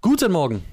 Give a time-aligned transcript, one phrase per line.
[0.00, 0.64] Guten Morgen.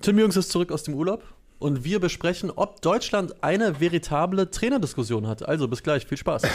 [0.00, 1.22] Tim Jürgens ist zurück aus dem Urlaub
[1.60, 5.46] und wir besprechen, ob Deutschland eine veritable Trainerdiskussion hat.
[5.48, 6.42] Also bis gleich, viel Spaß.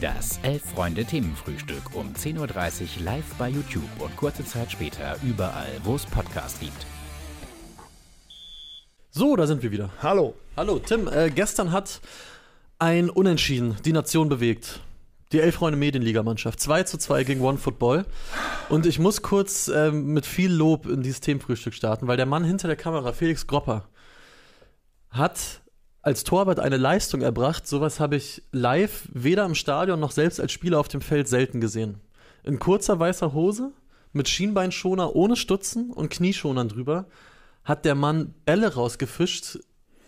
[0.00, 6.06] Das Elf-Freunde-Themenfrühstück um 10.30 Uhr live bei YouTube und kurze Zeit später überall, wo es
[6.06, 6.86] Podcasts gibt.
[9.10, 9.90] So, da sind wir wieder.
[10.00, 10.34] Hallo.
[10.56, 11.08] Hallo, Tim.
[11.08, 12.00] Äh, gestern hat
[12.78, 14.80] ein Unentschieden die Nation bewegt.
[15.32, 16.60] Die Elf-Freunde-Medienligamannschaft.
[16.60, 18.06] 2 zu 2 gegen One Football.
[18.68, 22.44] Und ich muss kurz äh, mit viel Lob in dieses Themenfrühstück starten, weil der Mann
[22.44, 23.84] hinter der Kamera, Felix Gropper,
[25.10, 25.60] hat
[26.02, 27.66] als Torwart eine Leistung erbracht.
[27.66, 31.60] Sowas habe ich live weder im Stadion noch selbst als Spieler auf dem Feld selten
[31.60, 32.00] gesehen.
[32.44, 33.72] In kurzer weißer Hose,
[34.12, 37.06] mit Schienbeinschoner ohne Stutzen und Knieschonern drüber,
[37.64, 39.58] hat der Mann Bälle rausgefischt.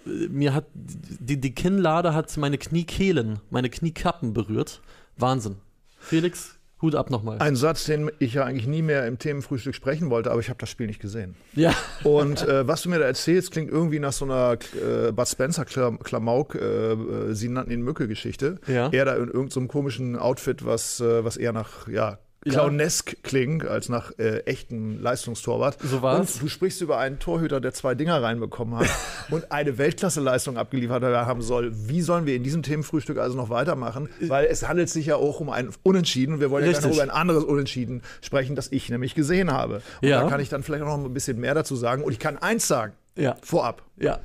[0.07, 4.81] Mir hat die, die Kinnlade hat meine Kniekehlen, meine Kniekappen berührt.
[5.21, 5.57] Wahnsinn.
[5.99, 7.39] Felix, Hut ab nochmal.
[7.41, 10.59] Ein Satz, den ich ja eigentlich nie mehr im Themenfrühstück sprechen wollte, aber ich habe
[10.59, 11.35] das Spiel nicht gesehen.
[11.55, 11.75] Ja.
[12.05, 15.67] Und äh, was du mir da erzählst, klingt irgendwie nach so einer äh, Bud Spencer
[15.67, 18.61] Klamauk, äh, äh, sie nannten ihn Mücke-Geschichte.
[18.67, 18.89] Ja.
[18.93, 22.53] Er da in irgendeinem so komischen Outfit, was, äh, was eher nach, ja, Ja.
[22.55, 25.77] clownesk klingt, als nach äh, echtem Leistungstorwart.
[25.83, 26.37] So war's.
[26.37, 28.89] Und du sprichst über einen Torhüter, der zwei Dinger reinbekommen hat
[29.31, 31.71] und eine Weltklasse-Leistung abgeliefert haben soll.
[31.75, 34.09] Wie sollen wir in diesem Themenfrühstück also noch weitermachen?
[34.21, 36.85] Weil es handelt sich ja auch um ein Unentschieden wir wollen ja Richtig.
[36.85, 39.83] gerne über ein anderes Unentschieden sprechen, das ich nämlich gesehen habe.
[40.01, 40.23] Und Ja.
[40.23, 42.03] da kann ich dann vielleicht auch noch ein bisschen mehr dazu sagen.
[42.03, 43.37] Und ich kann eins sagen, Ja.
[43.43, 43.83] vorab.
[43.99, 44.21] Ja.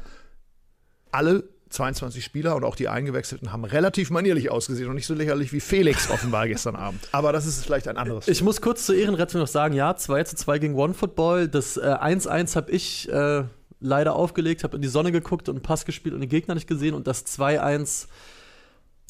[1.11, 1.43] Alle
[1.75, 5.59] 22 Spieler und auch die Eingewechselten haben relativ manierlich ausgesehen und nicht so lächerlich wie
[5.59, 7.07] Felix offenbar gestern Abend.
[7.11, 8.27] Aber das ist vielleicht ein anderes.
[8.27, 11.47] Ich muss kurz zur Ehrenrettung noch sagen, ja, 2 zu 2 gegen One Football.
[11.47, 13.43] Das äh, 1-1 habe ich äh,
[13.79, 16.67] leider aufgelegt, habe in die Sonne geguckt und einen Pass gespielt und den Gegner nicht
[16.67, 16.95] gesehen.
[16.95, 18.07] Und das 2-1,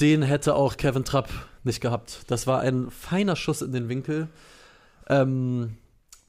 [0.01, 1.29] den hätte auch Kevin Trapp
[1.63, 2.21] nicht gehabt.
[2.27, 4.27] Das war ein feiner Schuss in den Winkel.
[5.07, 5.77] Ähm,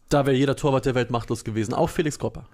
[0.09, 1.75] da wäre jeder Torwart der Welt machtlos gewesen.
[1.75, 2.47] Auch Felix Gropper.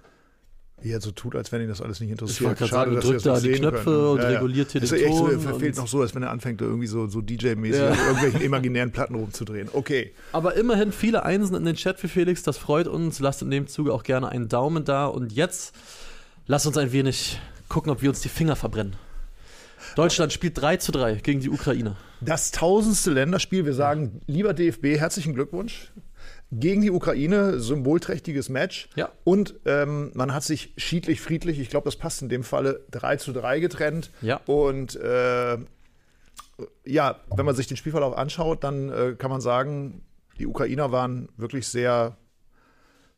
[0.83, 2.41] Wie er so tut, als wenn ihn das alles nicht Ich interessiert.
[2.49, 4.05] wollte gerade sagen, dass drückt das da die Knöpfe können.
[4.07, 6.29] und reguliert hier das den ist echt so, Ton und- noch so, als wenn er
[6.31, 7.89] anfängt, irgendwie so, so DJ-mäßig Ja.
[8.07, 9.69] irgendwelchen imaginären Platten rumzudrehen.
[9.71, 10.11] Okay.
[10.33, 13.19] Aber immerhin viele Einsen in den Chat für Felix, das freut uns.
[13.19, 15.05] Lasst in dem Zuge auch gerne einen Daumen da.
[15.05, 15.73] Und jetzt
[16.47, 17.39] lasst uns ein wenig
[17.69, 18.95] gucken, ob wir uns die Finger verbrennen.
[19.95, 21.95] Deutschland spielt 3 zu 3 gegen die Ukraine.
[22.21, 23.65] Das tausendste Länderspiel.
[23.65, 25.91] Wir sagen, lieber DFB, herzlichen Glückwunsch.
[26.59, 28.89] Gegen die Ukraine, symbolträchtiges Match.
[28.95, 29.09] Ja.
[29.23, 33.17] Und ähm, man hat sich schiedlich, friedlich, ich glaube, das passt in dem Falle, 3
[33.17, 34.11] zu 3 getrennt.
[34.21, 34.39] Ja.
[34.45, 35.57] Und äh,
[36.85, 40.03] ja, wenn man sich den Spielverlauf anschaut, dann äh, kann man sagen,
[40.39, 42.17] die Ukrainer waren wirklich sehr.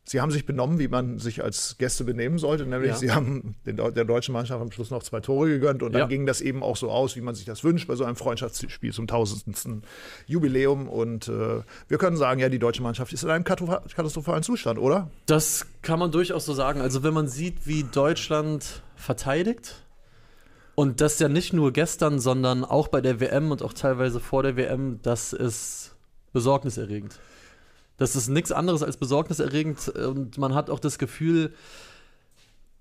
[0.08, 2.96] Sie haben sich benommen, wie man sich als Gäste benehmen sollte, nämlich Ja.
[2.96, 6.06] sie haben den, der deutschen Mannschaft am Schluss noch zwei Tore gegönnt und dann Ja.
[6.06, 8.92] ging das eben auch so aus, wie man sich das wünscht bei so einem Freundschaftsspiel
[8.92, 9.82] zum tausendsten
[10.26, 10.88] Jubiläum.
[10.88, 14.78] Und äh, wir können sagen, ja, die deutsche Mannschaft ist in einem katastropha- katastrophalen Zustand,
[14.78, 15.10] oder?
[15.26, 16.80] Das kann man durchaus so sagen.
[16.80, 19.82] Also, wenn man sieht, wie Deutschland verteidigt,
[20.76, 24.42] und das ja nicht nur gestern, sondern auch bei der WM und auch teilweise vor
[24.44, 25.96] der WM, das ist
[26.32, 27.18] besorgniserregend.
[27.96, 31.54] Das ist nichts anderes als besorgniserregend und man hat auch das Gefühl,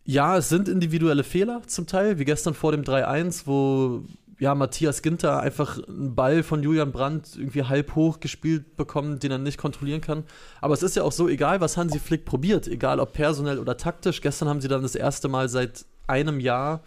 [0.04, 4.04] ja, es sind individuelle Fehler zum Teil, wie gestern vor dem 3-1, wo
[4.38, 9.32] ja, Matthias Ginter einfach einen Ball von Julian Brandt irgendwie halb hoch gespielt bekommt, den
[9.32, 10.26] er nicht kontrollieren kann.
[10.62, 13.78] Aber es ist ja auch so, egal was Hansi Flick probiert, egal ob personell oder
[13.78, 14.22] taktisch.
[14.22, 16.82] Gestern haben sie dann das erste Mal seit einem Jahr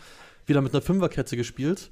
[0.46, 1.90] wieder mit einer Fünferkette gespielt.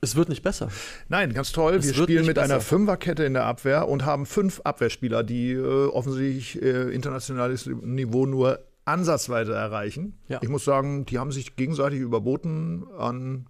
[0.00, 0.68] Es wird nicht besser.
[1.08, 1.74] Nein, ganz toll.
[1.74, 2.68] Es Wir spielen mit einer besser.
[2.68, 8.60] Fünferkette in der Abwehr und haben fünf Abwehrspieler, die äh, offensichtlich äh, internationales Niveau nur
[8.84, 10.18] ansatzweise erreichen.
[10.28, 10.38] Ja.
[10.40, 13.46] Ich muss sagen, die haben sich gegenseitig überboten an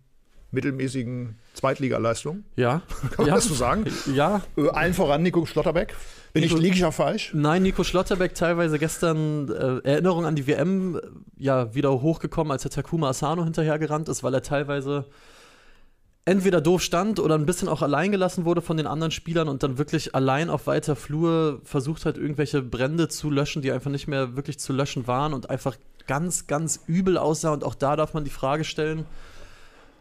[0.51, 2.45] mittelmäßigen Zweitligaleistungen.
[2.57, 2.83] Ja.
[3.01, 3.35] Kann man ja.
[3.35, 3.85] das so sagen?
[4.15, 4.43] Ja.
[4.57, 5.95] Äh, allen voran Nico Schlotterbeck.
[6.33, 7.33] Bin Nico- ich, ja falsch?
[7.35, 11.01] Nein, Nico Schlotterbeck teilweise gestern äh, Erinnerung an die WM äh,
[11.37, 15.07] ja wieder hochgekommen, als der Takuma Asano hinterhergerannt ist, weil er teilweise
[16.29, 19.63] entweder doof stand oder ein bisschen auch allein gelassen wurde von den anderen Spielern und
[19.63, 24.09] dann wirklich allein auf weiter Flur versucht hat, irgendwelche Brände zu löschen, die einfach nicht
[24.09, 25.77] mehr wirklich zu löschen waren und einfach
[26.07, 27.53] ganz, ganz übel aussah.
[27.53, 29.07] Und auch da darf man die Frage stellen,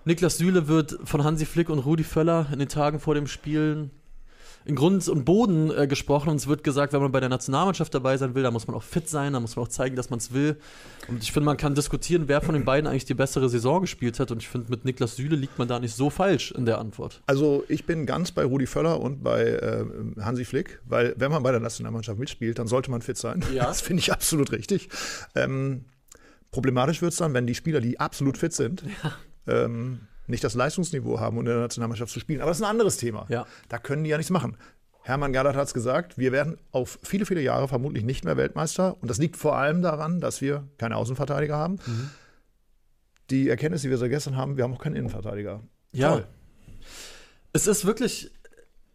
[0.03, 3.91] Niklas Süle wird von Hansi Flick und Rudi Völler in den Tagen vor dem Spielen
[4.67, 7.93] in Grund und Boden äh, gesprochen und es wird gesagt, wenn man bei der Nationalmannschaft
[7.93, 10.09] dabei sein will, dann muss man auch fit sein, dann muss man auch zeigen, dass
[10.09, 10.57] man es will.
[11.07, 14.19] Und ich finde, man kann diskutieren, wer von den beiden eigentlich die bessere Saison gespielt
[14.19, 14.31] hat.
[14.31, 17.21] Und ich finde, mit Niklas Süle liegt man da nicht so falsch in der Antwort.
[17.27, 19.85] Also ich bin ganz bei Rudi Völler und bei äh,
[20.19, 23.43] Hansi Flick, weil wenn man bei der Nationalmannschaft mitspielt, dann sollte man fit sein.
[23.53, 23.67] Ja.
[23.77, 24.89] Das finde ich absolut richtig.
[25.35, 25.85] Ähm,
[26.51, 28.83] problematisch wird es dann, wenn die Spieler, die absolut fit sind,
[29.45, 32.41] ähm, nicht das Leistungsniveau haben, um in der Nationalmannschaft zu spielen.
[32.41, 33.25] Aber das ist ein anderes Thema.
[33.29, 33.45] Ja.
[33.69, 34.57] Da können die ja nichts machen.
[35.01, 38.97] Hermann Gallert hat es gesagt, wir werden auf viele, viele Jahre vermutlich nicht mehr Weltmeister.
[39.01, 41.79] Und das liegt vor allem daran, dass wir keine Außenverteidiger haben.
[41.85, 42.09] Mhm.
[43.29, 45.63] Die Erkenntnis, die wir seit gestern haben, wir haben auch keinen Innenverteidiger.
[45.93, 46.11] Ja.
[46.11, 46.27] Toll.
[47.53, 48.31] Es ist wirklich,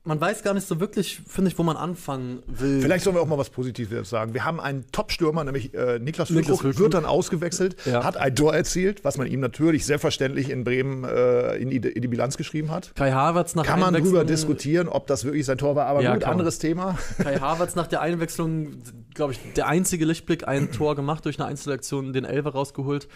[0.04, 2.80] man weiß gar nicht so wirklich, finde ich, wo man anfangen will.
[2.82, 4.34] Vielleicht sollen wir auch mal was Positives sagen.
[4.34, 8.02] Wir haben einen Top-Stürmer, nämlich äh, Niklas Füllkrug, wird dann ausgewechselt, Ja.
[8.02, 12.02] hat ein Tor erzielt, was man ihm natürlich selbstverständlich in Bremen äh, in, die, in
[12.02, 12.92] die Bilanz geschrieben hat.
[12.96, 16.14] Kai Havertz nach Kann man drüber diskutieren, ob das wirklich sein Tor war, aber Ja,
[16.14, 16.98] gut, anderes Thema.
[17.22, 18.82] Kai Havertz nach der Einwechslung,
[19.14, 23.06] glaube ich, der einzige Lichtblick, ein Tor gemacht durch eine Einzelaktion, den Elfer rausgeholt.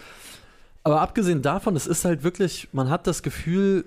[0.85, 3.87] Aber abgesehen davon, es ist halt wirklich, man hat das Gefühl,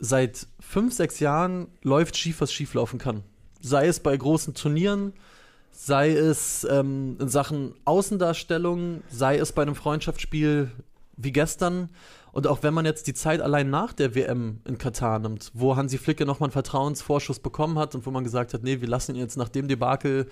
[0.00, 3.22] seit fünf, sechs Jahren läuft schief, was schief laufen kann.
[3.60, 5.12] Sei es bei großen Turnieren,
[5.70, 10.72] sei es ähm, in Sachen Außendarstellung, sei es bei einem Freundschaftsspiel
[11.16, 11.90] wie gestern.
[12.32, 15.76] Und auch wenn man jetzt die Zeit allein nach der WM in Katar nimmt, wo
[15.76, 19.14] Hansi Flicke nochmal einen Vertrauensvorschuss bekommen hat und wo man gesagt hat, nee, wir lassen
[19.14, 20.26] ihn jetzt nach dem Debakel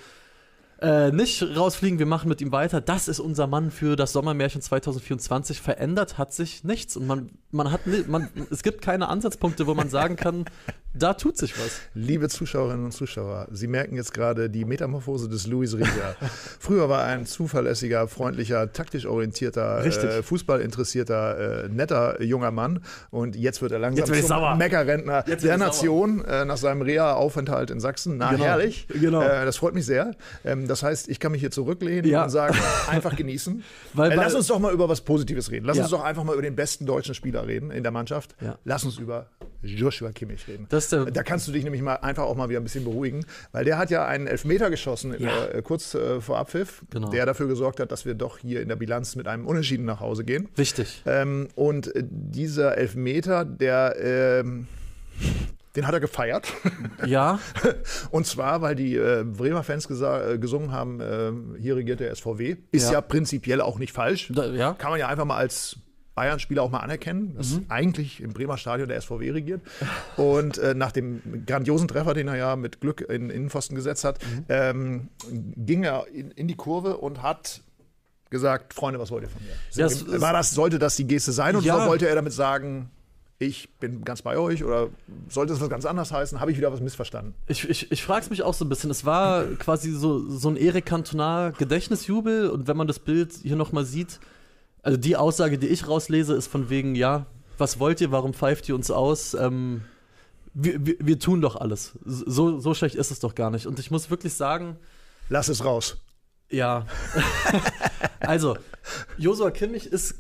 [0.81, 2.81] äh, nicht rausfliegen, wir machen mit ihm weiter.
[2.81, 5.61] Das ist unser Mann für das Sommermärchen 2024.
[5.61, 6.97] Verändert hat sich nichts.
[6.97, 10.45] Und man, man hat, man, es gibt keine Ansatzpunkte, wo man sagen kann,
[10.95, 11.81] da tut sich was.
[11.95, 16.17] Liebe Zuschauerinnen und Zuschauer, Sie merken jetzt gerade die Metamorphose des Luis Rieger.
[16.59, 22.83] Früher war er ein zuverlässiger, freundlicher, taktisch orientierter, äh, fußballinteressierter, äh, netter junger Mann.
[23.11, 24.57] Und jetzt wird er langsam sauer.
[24.57, 25.59] Meckerrentner der er.
[25.59, 28.17] Nation äh, nach seinem Reha-Aufenthalt in Sachsen.
[28.17, 28.45] Na, Genau.
[28.45, 28.87] herrlich.
[28.89, 29.23] Genau.
[29.23, 30.13] Äh, das freut mich sehr.
[30.45, 32.25] Ähm, das heißt, ich kann mich hier zurücklehnen Ja.
[32.25, 32.57] und sagen,
[32.91, 33.63] einfach genießen.
[33.95, 35.67] Weil- äh, lass weil- uns doch mal über was Positives reden.
[35.67, 35.85] Lass Ja.
[35.85, 38.35] uns doch einfach mal über den besten deutschen Spieler reden in der Mannschaft.
[38.41, 38.59] Ja.
[38.65, 39.27] Lass uns über
[39.63, 40.67] Joshua Kimmich reden.
[40.69, 43.25] Das der- da kannst du dich nämlich mal einfach auch mal wieder ein bisschen beruhigen,
[43.53, 45.47] weil der hat ja einen Elfmeter geschossen Ja.
[45.47, 47.11] äh, kurz äh, vor Abpfiff, Genau.
[47.11, 50.01] der dafür gesorgt hat, dass wir doch hier in der Bilanz mit einem Unentschieden nach
[50.01, 50.49] Hause gehen.
[50.57, 51.03] Wichtig.
[51.07, 54.67] Ähm, und äh, dieser Elfmeter, der ähm,
[55.77, 56.53] den hat er gefeiert.
[57.07, 57.39] Ja,
[58.11, 61.31] Und zwar, weil die äh, Bremer Fans äh, gesungen haben, äh,
[61.61, 62.57] hier regiert der SVW.
[62.73, 62.95] Ist ja.
[62.95, 63.01] Ja.
[63.01, 64.29] prinzipiell auch nicht falsch.
[64.35, 64.73] da, ja.
[64.75, 65.77] Kann man ja einfach mal als
[66.19, 67.67] Bayern-Spieler auch mal anerkennen, dass Mhm.
[67.69, 69.61] eigentlich im Bremer Stadion der SVW regiert.
[70.17, 74.19] Und äh, nach dem grandiosen Treffer, den er ja mit Glück in Innenpfosten gesetzt hat,
[74.25, 74.45] Mhm.
[74.49, 75.09] ähm,
[75.57, 77.61] ging er in, in die Kurve und hat
[78.31, 79.87] gesagt, Freunde, was wollt ihr von mir?
[79.87, 81.87] Ist- War das, sollte das die Geste sein oder Ja.
[81.87, 82.91] wollte er damit sagen,
[83.41, 84.89] ich bin ganz bei euch oder
[85.29, 86.41] sollte es was ganz anderes heißen?
[86.41, 87.35] Habe ich wieder was missverstanden?
[87.47, 88.91] Ich, ich, ich frage es mich auch so ein bisschen.
[88.91, 93.55] Es war quasi so, so ein Erik Cantona Gedächtnisjubel und wenn man das Bild hier
[93.55, 94.19] nochmal sieht,
[94.89, 97.27] also die Aussage, die ich rauslese, ist von wegen, ja,
[97.59, 99.35] was wollt ihr, warum pfeift ihr uns aus?
[99.35, 99.83] Ähm,
[100.55, 101.99] wir, wir, wir tun doch alles.
[102.07, 103.67] So, so schlecht ist es doch gar nicht.
[103.67, 104.79] Und ich muss wirklich sagen,
[105.29, 105.99] Lass es raus.
[106.49, 106.87] ja.
[108.21, 108.57] also,
[109.17, 110.15] Josua Kimmich ist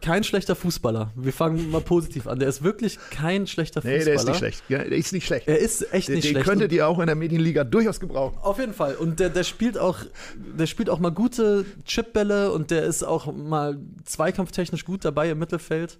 [0.00, 1.12] kein schlechter Fußballer.
[1.14, 2.38] Wir fangen mal positiv an.
[2.38, 4.04] Der ist wirklich kein schlechter Nee, Fußballer.
[4.04, 4.62] der ist nicht schlecht.
[4.68, 5.48] Ja, der ist nicht schlecht.
[5.48, 6.46] Er ist echt Den, nicht den schlecht.
[6.46, 8.36] könntet ihr auch in der Medienliga durchaus gebrauchen.
[8.42, 8.94] Auf jeden Fall.
[8.96, 9.98] Und der, der spielt auch,
[10.36, 15.38] der spielt auch mal gute Chipbälle und der ist auch mal zweikampftechnisch gut dabei im
[15.38, 15.98] Mittelfeld.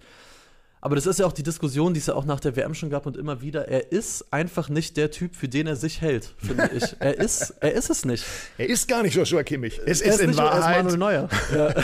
[0.85, 2.91] Aber das ist ja auch die Diskussion, die es ja auch nach der WM schon
[2.91, 3.69] gab und immer wieder.
[3.69, 6.95] Er ist einfach nicht der Typ, für den er sich hält, finde ich.
[7.01, 8.23] Er ist, er ist es nicht.
[8.59, 9.81] Er ist gar nicht Joshua Kimmich.
[9.87, 10.77] Es er ist, in nicht, er ist Wahrheit.
[10.85, 11.29] Manuel Neuer.
[11.55, 11.75] Ja.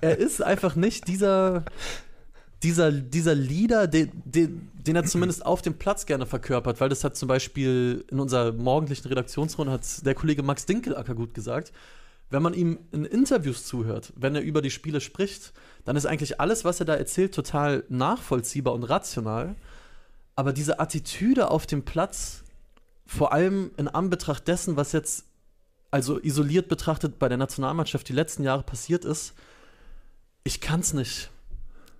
[0.00, 1.66] Er ist einfach nicht dieser,
[2.62, 7.04] dieser, dieser Leader, den, den, den er zumindest auf dem Platz gerne verkörpert, weil das
[7.04, 11.70] hat zum Beispiel in unserer morgendlichen Redaktionsrunde hat der Kollege Max Dinkelacker gut gesagt.
[12.30, 15.52] Wenn man ihm in Interviews zuhört, wenn er über die Spiele spricht,
[15.84, 19.54] dann ist eigentlich alles, was er da erzählt, total nachvollziehbar und rational.
[20.36, 22.44] Aber diese Attitüde auf dem Platz,
[23.06, 25.24] vor allem in Anbetracht dessen, was jetzt
[25.90, 29.34] also isoliert betrachtet bei der Nationalmannschaft die letzten Jahre passiert ist,
[30.44, 31.30] ich kann's nicht.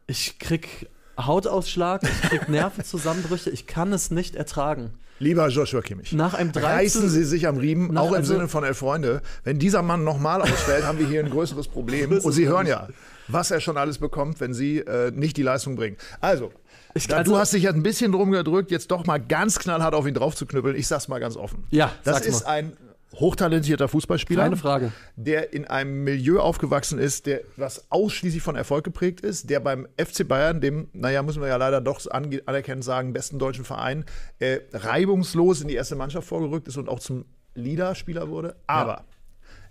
[0.06, 0.88] Ich krieg
[1.18, 4.92] Hautausschlag, ich krieg Nervenzusammenbrüche, ich kann es nicht ertragen.
[5.20, 6.12] Lieber Joshua Kimmich.
[6.12, 9.20] Nach einem 13 Reißen Sie sich am Riemen, auch im also- Sinne von Elf Freunde.
[9.44, 12.12] Wenn dieser Mann nochmal ausfällt, haben wir hier ein größeres Problem.
[12.18, 12.88] Und Sie hören ja,
[13.26, 15.96] was er schon alles bekommt, wenn Sie äh, nicht die Leistung bringen.
[16.20, 16.52] Also,
[16.94, 19.58] Ich- da, also- du hast dich ja ein bisschen drum gedrückt, jetzt doch mal ganz
[19.58, 20.76] knallhart auf ihn drauf zu knüppeln.
[20.76, 21.64] Ich sag's mal ganz offen.
[21.70, 22.50] Ja, das ist mal.
[22.52, 22.72] ein
[23.14, 24.44] hochtalentierter Fußballspieler.
[24.44, 24.92] Keine Frage.
[25.16, 29.88] der in einem Milieu aufgewachsen ist, der was ausschließlich von Erfolg geprägt ist, der beim
[29.96, 34.04] FC Bayern, dem, naja, müssen wir ja leider doch anerkennend sagen, besten deutschen Verein,
[34.38, 37.24] äh, reibungslos in die erste Mannschaft vorgerückt ist und auch zum
[37.54, 38.56] Leaderspieler wurde.
[38.66, 39.04] Aber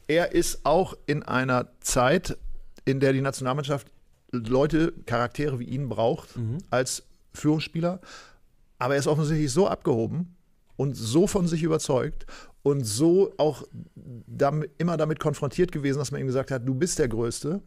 [0.08, 2.38] er ist auch in einer Zeit,
[2.86, 3.88] in der die Nationalmannschaft
[4.32, 6.30] Leute, Charaktere wie ihn braucht
[6.70, 7.04] als
[7.34, 8.02] Führungsspieler.
[8.80, 10.36] Aber er ist offensichtlich so abgehoben
[10.76, 12.26] und so von sich überzeugt
[12.68, 13.64] und so auch
[13.96, 17.62] damit, immer damit konfrontiert gewesen, dass man ihm gesagt hat, du bist der Größte,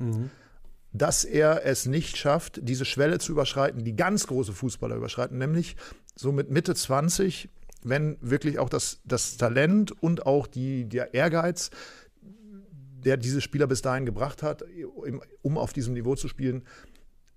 [0.92, 5.76] dass er es nicht schafft, diese Schwelle zu überschreiten, die ganz große Fußballer überschreiten, nämlich
[6.14, 7.49] so mit Mitte 20
[7.83, 11.71] wenn wirklich auch das, das Talent und auch die, der Ehrgeiz,
[12.23, 14.64] der diese Spieler bis dahin gebracht hat,
[15.40, 16.64] um auf diesem Niveau zu spielen,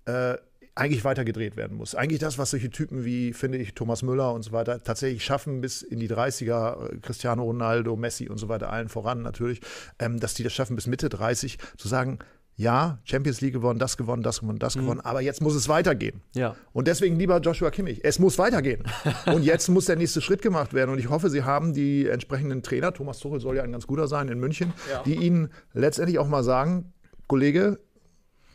[0.04, 0.36] äh,
[0.74, 1.94] eigentlich weiter gedreht werden muss.
[1.94, 5.60] Eigentlich das, was solche Typen wie, finde ich, Thomas Müller und so weiter tatsächlich schaffen
[5.60, 9.60] bis in die 30er, äh, Cristiano Ronaldo, Messi und so weiter, allen voran natürlich,
[9.98, 12.18] ähm, dass die das schaffen bis Mitte 30, zu sagen,
[12.56, 14.82] ja, Champions League gewonnen, das gewonnen, das gewonnen, das mhm.
[14.82, 16.22] gewonnen, aber jetzt muss es weitergehen.
[16.34, 16.54] Ja.
[16.72, 18.84] Und deswegen lieber Joshua Kimmich, es muss weitergehen.
[19.26, 20.90] und jetzt muss der nächste Schritt gemacht werden.
[20.90, 24.06] Und ich hoffe, Sie haben die entsprechenden Trainer, Thomas Tuchel soll ja ein ganz guter
[24.06, 25.02] sein in München, ja.
[25.04, 26.92] die Ihnen letztendlich auch mal sagen,
[27.26, 27.80] Kollege,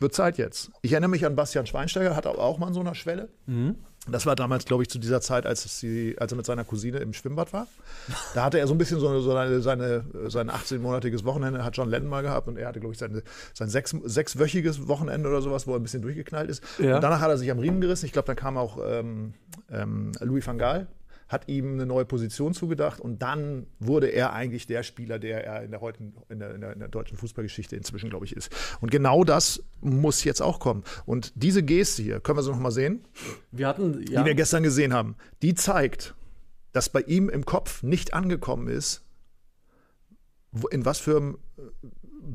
[0.00, 0.70] wird Zeit jetzt.
[0.82, 3.28] Ich erinnere mich an Bastian Schweinsteiger, hat auch mal an so einer Schwelle.
[3.46, 3.76] Mhm.
[4.08, 6.98] Das war damals, glaube ich, zu dieser Zeit, als, sie, als er mit seiner Cousine
[6.98, 7.66] im Schwimmbad war.
[8.34, 11.90] Da hatte er so ein bisschen so, so eine, seine, sein 18-monatiges Wochenende, hat John
[11.90, 15.66] Lennon mal gehabt und er hatte, glaube ich, seine, sein sechs, sechswöchiges Wochenende oder sowas,
[15.66, 16.64] wo er ein bisschen durchgeknallt ist.
[16.78, 16.96] Ja.
[16.96, 18.06] Und danach hat er sich am Riemen gerissen.
[18.06, 19.34] Ich glaube, dann kam auch ähm,
[19.70, 20.86] ähm, Louis van Gaal
[21.30, 25.62] hat ihm eine neue Position zugedacht und dann wurde er eigentlich der Spieler, der er
[25.62, 28.50] in der, heutigen, in der, in der, deutschen Fußballgeschichte inzwischen, glaube ich, ist.
[28.80, 30.82] Und genau das muss jetzt auch kommen.
[31.06, 33.04] Und diese Geste hier, können wir sie noch mal sehen?
[33.52, 34.22] Wir hatten, ja.
[34.22, 36.16] Die wir gestern gesehen haben, die zeigt,
[36.72, 39.04] dass bei ihm im Kopf nicht angekommen ist,
[40.72, 41.38] in was für einem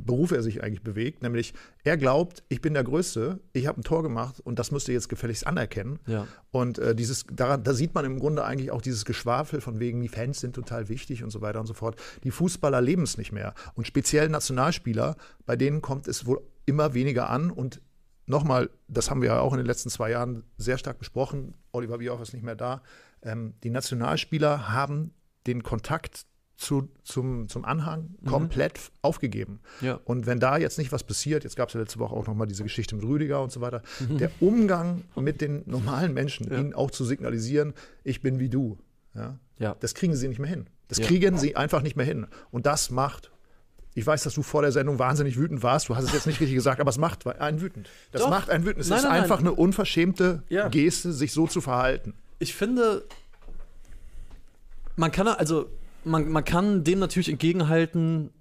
[0.03, 3.83] Beruf er sich eigentlich bewegt, nämlich er glaubt, ich bin der Größte, ich habe ein
[3.83, 5.99] Tor gemacht und das müsst ihr jetzt gefälligst anerkennen.
[6.07, 6.27] Ja.
[6.51, 10.01] Und äh, dieses, daran, da sieht man im Grunde eigentlich auch dieses Geschwafel von wegen,
[10.01, 11.95] die Fans sind total wichtig und so weiter und so fort.
[12.23, 13.53] Die Fußballer leben es nicht mehr.
[13.75, 17.81] Und speziell Nationalspieler, bei denen kommt es wohl immer weniger an und
[18.27, 21.53] Nochmal, das haben wir ja auch in den letzten zwei Jahren sehr stark besprochen.
[21.71, 22.81] Oliver Bierhoff ist nicht mehr da.
[23.21, 25.13] Ähm, die Nationalspieler haben
[25.45, 26.25] den Kontakt
[26.57, 28.27] zu, zum, zum Anhang mhm.
[28.27, 29.59] komplett aufgegeben.
[29.81, 29.99] Ja.
[30.05, 32.47] Und wenn da jetzt nicht was passiert, jetzt gab es ja letzte Woche auch nochmal
[32.47, 34.17] diese Geschichte mit Rüdiger und so weiter, mhm.
[34.17, 36.57] der Umgang mit den normalen Menschen, ja.
[36.57, 38.77] ihnen auch zu signalisieren, ich bin wie du,
[39.13, 39.75] ja, ja.
[39.79, 40.67] das kriegen sie nicht mehr hin.
[40.87, 42.27] Das kriegen sie einfach nicht mehr hin.
[42.51, 43.31] Und das macht
[43.97, 45.87] ich weiß, dass du vor der Sendung wahnsinnig wütend warst.
[45.87, 47.89] Du hast es jetzt nicht richtig gesagt, aber es macht einen wütend.
[48.11, 48.29] Das Doch.
[48.29, 48.81] macht einen wütend.
[48.81, 49.47] Es nein, ist nein, einfach nein.
[49.47, 52.13] eine unverschämte Geste, sich so zu verhalten.
[52.37, 53.07] Ich finde,
[54.97, 55.69] man kann also
[56.05, 58.31] man, man kann dem natürlich entgegenhalten,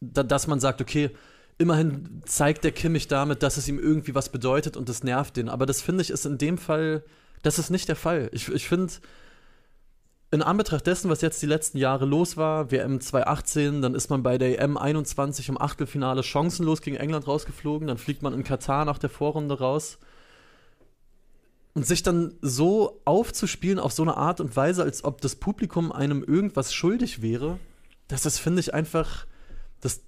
[0.00, 1.10] da, dass man sagt, okay,
[1.58, 5.48] immerhin zeigt der Kimmich damit, dass es ihm irgendwie was bedeutet und das nervt den.
[5.48, 7.04] Aber das finde ich ist in dem Fall,
[7.42, 8.28] das ist nicht der Fall.
[8.32, 8.92] Ich, ich finde,
[10.30, 14.22] in Anbetracht dessen, was jetzt die letzten Jahre los war, WM 2018, dann ist man
[14.22, 18.84] bei der EM 21 im Achtelfinale chancenlos gegen England rausgeflogen, dann fliegt man in Katar
[18.84, 19.98] nach der Vorrunde raus.
[21.74, 25.90] Und sich dann so aufzuspielen auf so eine Art und Weise, als ob das Publikum
[25.90, 27.58] einem irgendwas schuldig wäre,
[28.08, 29.26] das ist, finde ich, einfach,
[29.80, 30.02] das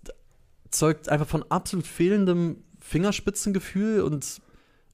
[0.70, 4.40] zeugt einfach von absolut fehlendem Fingerspitzengefühl und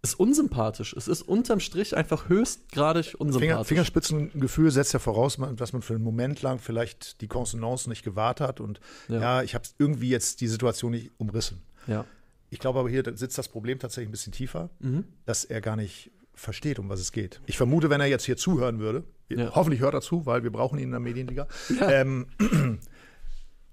[0.02, 0.94] ist unsympathisch.
[0.94, 3.38] Es ist unterm Strich einfach höchstgradig unsympathisch.
[3.40, 8.02] Finger, Fingerspitzengefühl setzt ja voraus, dass man für einen Moment lang vielleicht die Kontenance nicht
[8.02, 11.62] gewahrt hat und ja, ja ich habe irgendwie jetzt die Situation nicht umrissen.
[11.86, 12.04] Ja.
[12.50, 15.04] Ich glaube aber hier sitzt das Problem tatsächlich ein bisschen tiefer, mhm.
[15.24, 17.40] dass er gar nicht versteht, um was es geht.
[17.46, 19.54] Ich vermute, wenn er jetzt hier zuhören würde, ja.
[19.54, 21.46] hoffentlich hört er zu, weil wir brauchen ihn in der Medienliga,
[21.80, 21.90] ja.
[21.90, 22.26] ähm,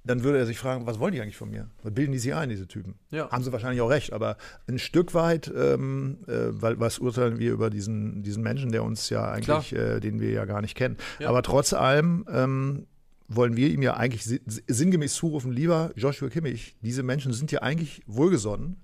[0.04, 1.70] dann würde er sich fragen, was wollen die eigentlich von mir?
[1.84, 2.96] Was bilden die sich ein, diese Typen?
[3.12, 3.30] Ja.
[3.30, 4.38] Haben sie wahrscheinlich auch recht, aber
[4.68, 9.10] ein Stück weit, ähm, äh, weil was urteilen wir über diesen, diesen Menschen, der uns
[9.10, 10.98] ja eigentlich, äh, den wir ja gar nicht kennen.
[11.24, 12.88] Aber trotz allem ähm,
[13.28, 18.01] wollen wir ihm ja eigentlich sinngemäß zurufen, lieber Joshua Kimmich, diese Menschen sind ja eigentlich
[18.08, 18.82] wohlgesonnen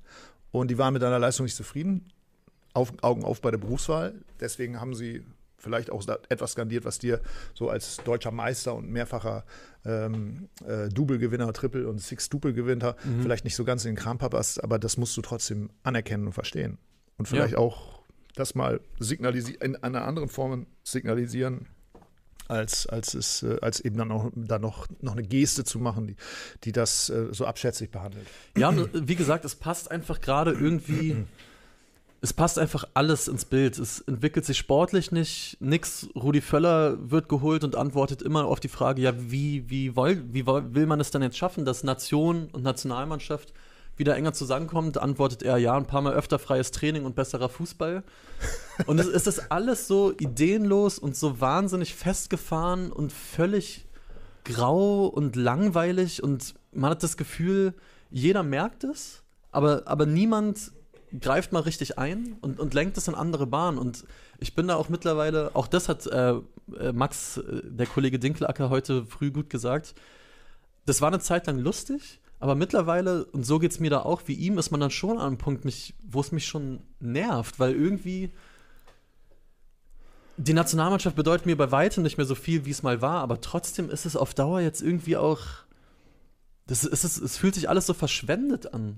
[0.51, 2.12] und die waren mit deiner Leistung nicht zufrieden
[2.75, 4.13] auf, Augen auf bei der Berufswahl.
[4.39, 5.24] Deswegen haben sie
[5.58, 7.22] vielleicht auch etwas skandiert, was dir
[7.53, 9.46] so als deutscher Meister und mehrfacher
[9.84, 13.22] ähm, äh, Double-Gewinner, Triple- und Six-Double-Gewinner mhm.
[13.22, 16.34] vielleicht nicht so ganz in den Kram passt, aber das musst du trotzdem anerkennen und
[16.34, 16.77] verstehen.
[17.17, 17.60] Und vielleicht ja.
[17.60, 18.03] auch
[18.36, 21.67] das mal signalisieren, in einer anderen Form signalisieren,
[22.48, 26.08] als, als, es, äh, als eben dann auch dann noch, noch eine Geste zu machen,
[26.08, 26.15] die,
[26.63, 28.27] die das äh, so abschätzig behandelt.
[28.55, 31.15] Ja, wie gesagt, es passt einfach gerade irgendwie
[32.25, 33.77] es passt einfach alles ins Bild.
[33.77, 36.10] Es entwickelt sich sportlich nicht, nix.
[36.15, 40.48] Rudi Völler wird geholt und antwortet immer auf die Frage, ja, wie, wie, woll, wie
[40.48, 43.53] will man es dann jetzt schaffen, dass Nation und Nationalmannschaft
[43.96, 48.03] wieder enger zusammenkommt, antwortet er ja, ein paar Mal öfter freies Training und besserer Fußball.
[48.88, 53.86] Und es, ist alles so ideenlos und so wahnsinnig festgefahren und völlig
[54.46, 57.75] grau und langweilig und man hat das Gefühl,
[58.10, 60.72] jeder merkt es, aber, aber niemand
[61.19, 63.77] greift mal richtig ein und, und lenkt es in andere Bahnen.
[63.77, 64.05] Und
[64.39, 66.36] ich bin da auch mittlerweile, auch das hat äh,
[66.79, 69.95] äh, Max, äh, der Kollege Dinkelacker, heute früh gut gesagt.
[70.86, 74.24] Das war eine Zeit lang lustig, aber mittlerweile, und so geht es mir da auch
[74.25, 75.65] wie ihm, ist man dann schon an einem Punkt,
[76.07, 78.31] wo es mich schon nervt, weil irgendwie
[80.38, 83.39] die Nationalmannschaft bedeutet mir bei weitem nicht mehr so viel, wie es mal war, aber
[83.39, 85.39] trotzdem ist es auf Dauer jetzt irgendwie auch.
[86.67, 88.98] Das ist, es, es fühlt sich alles so verschwendet an.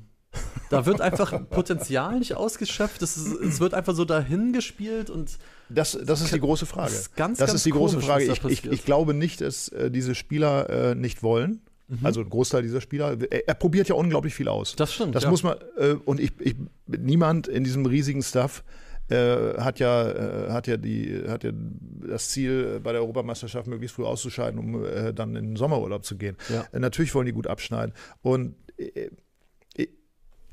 [0.70, 3.02] Da wird einfach Potenzial nicht ausgeschöpft.
[3.02, 5.38] Es, ist, es wird einfach so dahingespielt und.
[5.70, 6.92] Das, das ist die große Frage.
[6.92, 8.24] Das ist ganz, das ganz ist die große komisch, Frage.
[8.26, 11.62] Ich, ich, ich glaube nicht, dass äh, diese Spieler äh, nicht wollen.
[11.88, 12.00] Mhm.
[12.06, 13.18] Also ein Großteil dieser Spieler.
[13.30, 14.76] Er, er probiert ja unglaublich viel aus.
[14.76, 15.16] Das stimmt.
[15.16, 15.30] Das ja.
[15.30, 16.56] muss man, äh, und ich, ich,
[16.86, 18.64] niemand in diesem riesigen Stuff
[19.10, 23.68] äh, hat ja, äh, hat ja die, hat ja das Ziel, äh, bei der Europameisterschaft
[23.68, 26.36] möglichst früh auszuscheiden, um äh, dann in den Sommerurlaub zu gehen.
[26.50, 26.66] Ja.
[26.72, 27.94] Äh, natürlich wollen die gut abschneiden.
[28.22, 29.10] Und äh,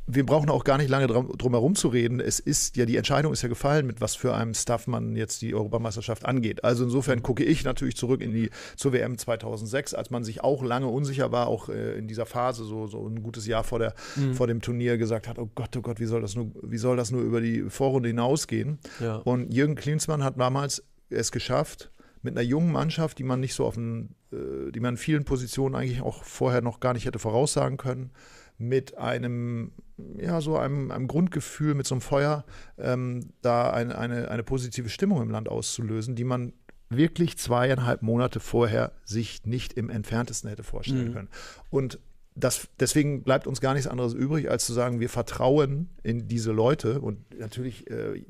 [0.07, 2.21] wir brauchen auch gar nicht lange drum, drum herum zu reden.
[2.21, 5.41] Es ist ja, die Entscheidung ist ja gefallen, mit was für einem Stuff man jetzt
[5.41, 6.63] die Europameisterschaft angeht.
[6.63, 10.63] Also insofern gucke ich natürlich zurück in die, zur WM 2006, als man sich auch
[10.63, 13.95] lange unsicher war, auch äh, in dieser Phase, so, so ein gutes Jahr vor, der,
[14.17, 14.35] Mhm.
[14.35, 16.97] vor dem Turnier gesagt hat, oh Gott, oh Gott, wie soll das nur, wie soll
[16.97, 18.79] das nur über die Vorrunde hinausgehen?
[19.01, 19.17] Ja.
[19.17, 21.91] Und Jürgen Klinsmann hat damals es geschafft,
[22.23, 25.25] mit einer jungen Mannschaft, die man nicht so auf den, äh, die man in vielen
[25.25, 28.11] Positionen eigentlich auch vorher noch gar nicht hätte voraussagen können,
[28.57, 29.73] mit einem,
[30.19, 32.45] ja, so einem, einem Grundgefühl, mit so einem Feuer,
[32.79, 36.53] ähm, da eine, eine, eine positive Stimmung im Land auszulösen, die man
[36.91, 41.13] wirklich zweieinhalb Monate vorher sich nicht im entferntesten hätte vorstellen Mhm.
[41.15, 41.29] können.
[41.71, 41.99] Und
[42.35, 46.51] das, deswegen bleibt uns gar nichts anderes übrig, als zu sagen, wir vertrauen in diese
[46.53, 48.25] Leute und natürlich, äh,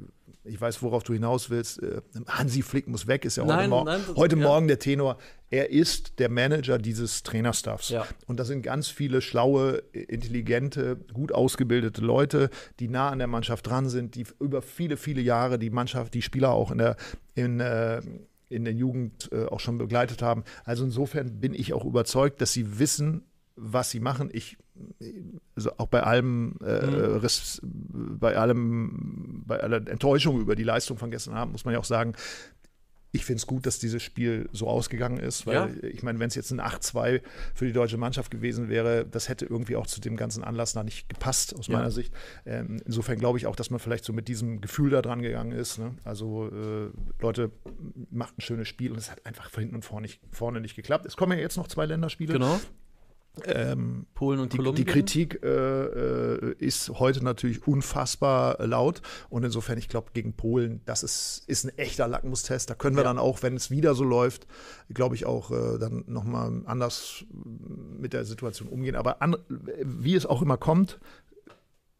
[0.46, 3.70] ich weiß, worauf du hinaus willst, äh, Hansi Flick muss weg, ist ja heute, Nein,
[3.70, 4.42] Mor nein, das- heute ja.
[4.42, 5.16] Morgen der Tenor.
[5.48, 7.88] Er ist der Manager dieses Trainerstaffs.
[7.88, 8.06] Ja.
[8.26, 13.66] Und da sind ganz viele schlaue, intelligente, gut ausgebildete Leute, die nah an der Mannschaft
[13.66, 16.96] dran sind, die über viele, viele Jahre die Mannschaft, die Spieler auch in der,
[17.34, 18.02] in, äh,
[18.50, 20.44] in der Jugend äh, auch schon begleitet haben.
[20.64, 23.22] Also insofern bin ich auch überzeugt, dass sie wissen,
[23.56, 24.30] was sie machen.
[24.32, 24.56] Ich,
[25.54, 28.18] also auch bei allem, äh, Mhm.
[28.18, 31.84] Bei allem, bei aller Enttäuschung über die Leistung von gestern Abend muss man ja auch
[31.84, 32.14] sagen,
[33.12, 35.88] ich finde es gut, dass dieses Spiel so ausgegangen ist, weil Ja.
[35.88, 37.22] ich meine, wenn es jetzt ein 8-2
[37.54, 40.82] für die deutsche Mannschaft gewesen wäre, das hätte irgendwie auch zu dem ganzen Anlass da
[40.82, 41.76] nicht gepasst, aus Ja.
[41.76, 42.12] meiner Sicht.
[42.44, 45.52] Ähm, insofern glaube ich auch, dass man vielleicht so mit diesem Gefühl da dran gegangen
[45.52, 45.78] ist.
[45.78, 45.94] Ne?
[46.02, 46.90] Also äh,
[47.22, 47.52] Leute,
[48.10, 50.74] macht ein schönes Spiel und es hat einfach von hinten und vorne nicht, vorne nicht
[50.74, 51.06] geklappt.
[51.06, 52.32] Es kommen ja jetzt noch zwei Länderspiele.
[52.32, 52.58] Genau.
[53.46, 54.86] Ähm, Polen und die, Kolumbien.
[54.86, 60.82] die Kritik äh, äh, ist heute natürlich unfassbar laut und insofern, ich glaube, gegen Polen,
[60.84, 62.70] das ist, ist ein echter Lackmustest.
[62.70, 63.08] Da können wir Ja.
[63.08, 64.46] dann auch, wenn es wieder so läuft,
[64.88, 67.24] glaube ich auch äh, dann nochmal anders
[67.98, 68.94] mit der Situation umgehen.
[68.94, 71.00] Aber an, wie es auch immer kommt,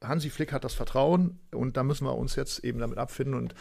[0.02, 3.54] Hansi Flick hat das Vertrauen und da müssen wir uns jetzt eben damit abfinden und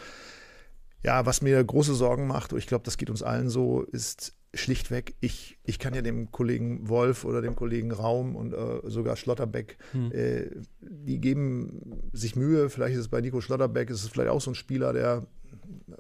[1.04, 4.36] ja, was mir große Sorgen macht, und ich glaube, das geht uns allen so, ist
[4.56, 9.16] schlichtweg, ich, ich kann ja dem Kollegen Wolf oder dem Kollegen Raum und äh, sogar
[9.16, 10.12] Schlotterbeck, Hm.
[10.12, 14.42] äh, die geben sich Mühe, vielleicht ist es bei Nico Schlotterbeck, ist es vielleicht auch
[14.42, 15.26] so ein Spieler, der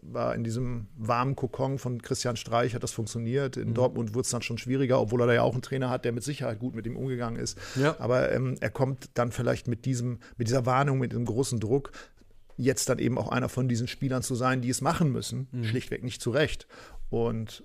[0.01, 3.55] war in diesem warmen Kokon von Christian Streich, hat das funktioniert.
[3.55, 3.73] In Mhm.
[3.75, 6.11] Dortmund wurde es dann schon schwieriger, obwohl er da ja auch einen Trainer hat, der
[6.11, 7.57] mit Sicherheit gut mit ihm umgegangen ist.
[7.75, 7.95] Ja.
[7.99, 11.91] Aber ähm, er kommt dann vielleicht mit diesem, mit dieser Warnung, mit diesem großen Druck,
[12.57, 15.63] jetzt dann eben auch einer von diesen Spielern zu sein, die es machen müssen, Mhm.
[15.65, 16.67] schlichtweg nicht zurecht.
[17.09, 17.63] Und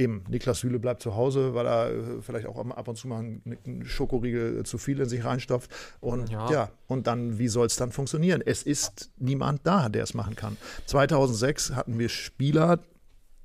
[0.00, 3.18] eben, Niklas Süle bleibt zu Hause, weil er äh, vielleicht auch ab und zu mal
[3.18, 5.70] einen, Schokoriegel äh, zu viel in sich reinstopft.
[6.00, 6.70] Und ja, Ja.
[6.86, 8.40] und dann, wie soll es dann funktionieren?
[8.44, 10.56] Es ist niemand da, der es machen kann.
[10.86, 12.80] 2006 hatten wir Spieler,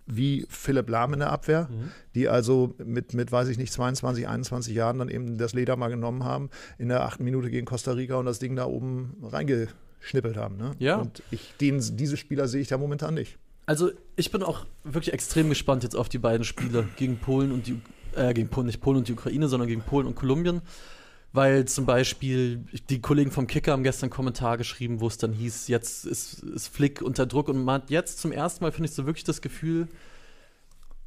[0.05, 1.91] wie Philipp Lahm in der Abwehr, Mhm.
[2.13, 5.87] die also mit, mit, weiß ich nicht, 22, 21 Jahren dann eben das Leder mal
[5.87, 9.15] genommen haben, in der achten Minute gegen Costa Rica und das Ding da oben
[10.03, 10.57] reingeschnippelt haben.
[10.57, 10.71] Ne?
[10.79, 10.97] Ja.
[10.97, 13.37] Und ich, den, diese Spieler sehe ich da momentan nicht.
[13.65, 17.67] Also ich bin auch wirklich extrem gespannt jetzt auf die beiden Spiele gegen Polen und
[17.67, 17.79] die
[18.15, 20.61] äh, gegen Polen, nicht Polen und die Ukraine, sondern gegen Polen und Kolumbien.
[21.31, 25.33] Weil zum Beispiel die Kollegen vom Kicker haben gestern einen Kommentar geschrieben, wo es dann
[25.33, 28.89] hieß, jetzt ist, ist Flick unter Druck und man hat jetzt zum ersten Mal, finde
[28.89, 29.87] ich, so wirklich das Gefühl,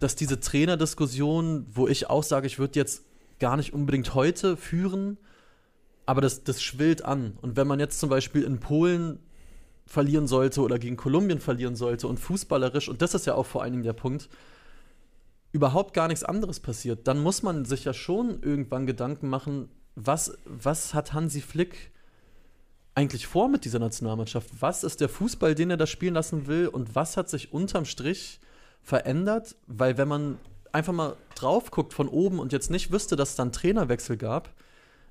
[0.01, 3.05] dass diese Trainerdiskussion, wo ich auch sage, ich würde jetzt
[3.39, 5.17] gar nicht unbedingt heute führen,
[6.07, 7.37] aber das, das schwillt an.
[7.43, 9.19] Und wenn man jetzt zum Beispiel in Polen
[9.87, 13.63] verlieren sollte oder gegen Kolumbien verlieren sollte und fußballerisch, und das ist ja auch vor
[13.63, 14.29] allen Dingen der Punkt,
[15.53, 20.37] überhaupt gar nichts anderes passiert, dann muss man sich ja schon irgendwann Gedanken machen, was,
[20.45, 21.93] was hat Hansi Flick
[22.95, 24.49] eigentlich vor mit dieser Nationalmannschaft?
[24.61, 27.85] Was ist der Fußball, den er da spielen lassen will und was hat sich unterm
[27.85, 28.41] Strich
[28.83, 29.57] verändert?
[29.67, 30.39] Weil wenn man
[30.73, 34.55] einfach mal drauf guckt von oben und jetzt nicht wüsste, dass es dann Trainerwechsel gab,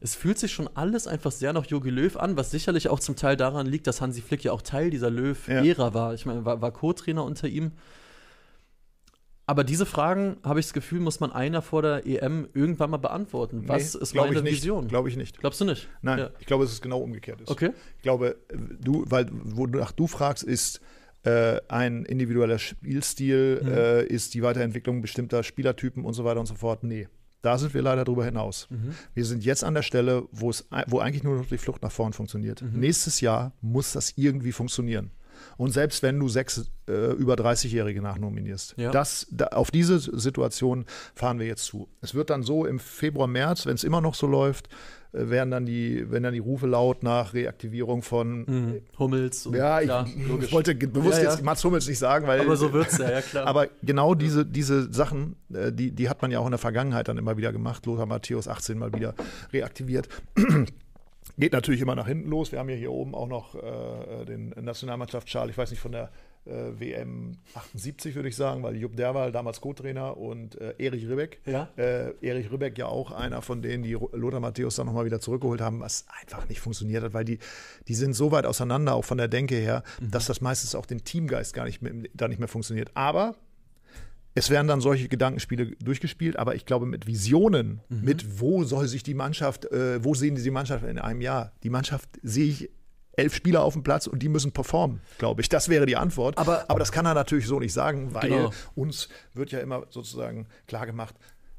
[0.06, 3.16] es fühlt sich schon alles einfach sehr nach Jogi Löw an, was sicherlich auch zum
[3.16, 6.14] Teil daran liegt, dass Hansi Flick ja auch Teil dieser Löw-Ära war.
[6.14, 7.72] Ich meine, war, war Co-Trainer unter ihm.
[9.48, 12.98] Aber diese Fragen, habe ich das Gefühl, muss man einer vor der EM irgendwann mal
[12.98, 13.64] beantworten.
[13.68, 14.44] Was Nee, ist meine.
[14.44, 14.88] Vision?
[14.88, 15.40] Glaube ich nicht.
[15.40, 15.88] Glaubst du nicht?
[16.04, 16.30] Nein, Ja.
[16.40, 17.50] ich glaube, dass es genau umgekehrt ist.
[17.50, 17.72] Okay.
[17.98, 18.38] Ich glaube,
[18.80, 20.82] du, weil wonach du fragst, ist,
[21.24, 23.72] äh, ein individueller Spielstil, mhm.
[23.72, 26.84] äh, ist die Weiterentwicklung bestimmter Spielertypen und so weiter und so fort.
[26.84, 27.08] Nee.
[27.46, 28.68] Da sind wir leider drüber hinaus.
[28.72, 28.96] Mhm.
[29.14, 31.92] Wir sind jetzt an der Stelle, wo es, wo eigentlich nur noch die Flucht nach
[31.92, 32.64] vorn funktioniert.
[32.64, 32.80] Mhm.
[32.80, 35.12] Nächstes Jahr muss das irgendwie funktionieren.
[35.58, 38.90] Und selbst wenn du sechs äh, über 30-Jährige nachnominierst, ja.
[38.90, 41.88] das, da, auf diese Situation fahren wir jetzt zu.
[42.02, 44.70] Es wird dann so im Februar, März, wenn es immer noch so läuft,
[45.12, 48.82] werden dann die, wenn dann die Rufe laut nach Reaktivierung von mhm.
[49.00, 49.48] Hummels.
[49.52, 50.08] ja, ich, klar,
[50.42, 51.32] ich wollte bewusst ja, ja.
[51.32, 52.42] jetzt Mats Hummels nicht sagen, weil.
[52.42, 53.48] Aber so wird es ja, ja klar.
[53.48, 57.08] aber genau diese, diese Sachen, äh, die, die hat man ja auch in der Vergangenheit
[57.08, 57.86] dann immer wieder gemacht.
[57.86, 59.16] Lothar Matthäus 18 mal wieder
[59.54, 60.10] reaktiviert.
[61.38, 62.52] Geht natürlich immer nach hinten los.
[62.52, 66.12] Wir haben ja hier oben auch noch äh, den Nationalmannschaftsschal, ich weiß nicht, von der
[66.46, 71.42] äh, WM 78, würde ich sagen, weil Jupp Derwal damals Co-Trainer und äh, Erich Ribbeck.
[71.46, 71.70] Ja.
[71.78, 75.62] Äh, Erich Ribbeck ja auch einer von denen, die Lothar Matthäus dann nochmal wieder zurückgeholt
[75.62, 77.40] haben, was einfach nicht funktioniert hat, weil die,
[77.88, 80.12] die sind so weit auseinander, auch von der Denke her, mhm.
[80.12, 82.92] dass das meistens auch den Teamgeist gar nicht mehr, da nicht mehr funktioniert.
[82.94, 83.36] Aber
[84.38, 88.02] es werden dann solche Gedankenspiele durchgespielt, aber ich glaube mit Visionen, mhm.
[88.02, 91.54] mit wo soll sich die Mannschaft, äh, wo sehen Sie die Mannschaft in einem Jahr?
[91.64, 92.70] Die Mannschaft sehe ich
[93.18, 95.50] elf Spieler auf dem Platz und die müssen performen, glaube ich.
[95.50, 96.38] Das wäre die Antwort.
[96.38, 98.52] Aber, aber das kann er natürlich so nicht sagen, weil genau.
[98.76, 101.16] uns wird ja immer sozusagen klar gemacht,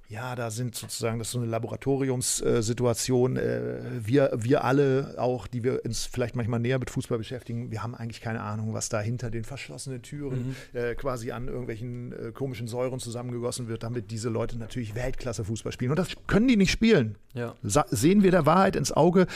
[0.09, 3.37] ja, da sind sozusagen, das ist so eine Laboratoriumssituation.
[3.37, 7.83] Äh, wir, wir alle auch, die wir uns vielleicht manchmal näher mit Fußball beschäftigen, wir
[7.83, 10.79] haben eigentlich keine Ahnung, was da hinter den verschlossenen Türen mhm.
[10.79, 15.73] äh, quasi an irgendwelchen äh, komischen Säuren zusammengegossen wird, damit diese Leute natürlich Weltklasse Fußball
[15.73, 15.90] spielen.
[15.90, 17.16] Und das können die nicht spielen.
[17.35, 17.55] Ja.
[17.62, 19.27] sehen wir der Wahrheit ins Auge.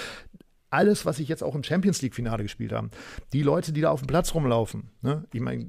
[0.71, 2.91] Alles, was ich jetzt auch im Champions League-Finale gespielt habe,
[3.33, 5.25] die Leute, die da auf dem Platz rumlaufen, ne?
[5.33, 5.69] ich meine,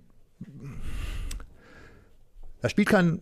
[2.62, 3.22] da spielt kein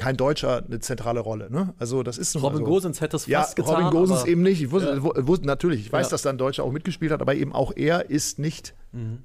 [0.00, 1.50] kein Deutscher eine zentrale Rolle.
[1.50, 1.74] Ne?
[1.78, 2.64] Also das ist Robin so.
[2.64, 3.74] Gosens hätte es ja, fast getan.
[3.74, 4.60] Robin Gosens eben nicht.
[4.62, 5.26] Ich wusste, ja.
[5.26, 6.10] wusste natürlich, ich weiß, ja.
[6.10, 9.18] dass da ein Deutscher auch mitgespielt hat, aber eben auch er ist nicht mhm.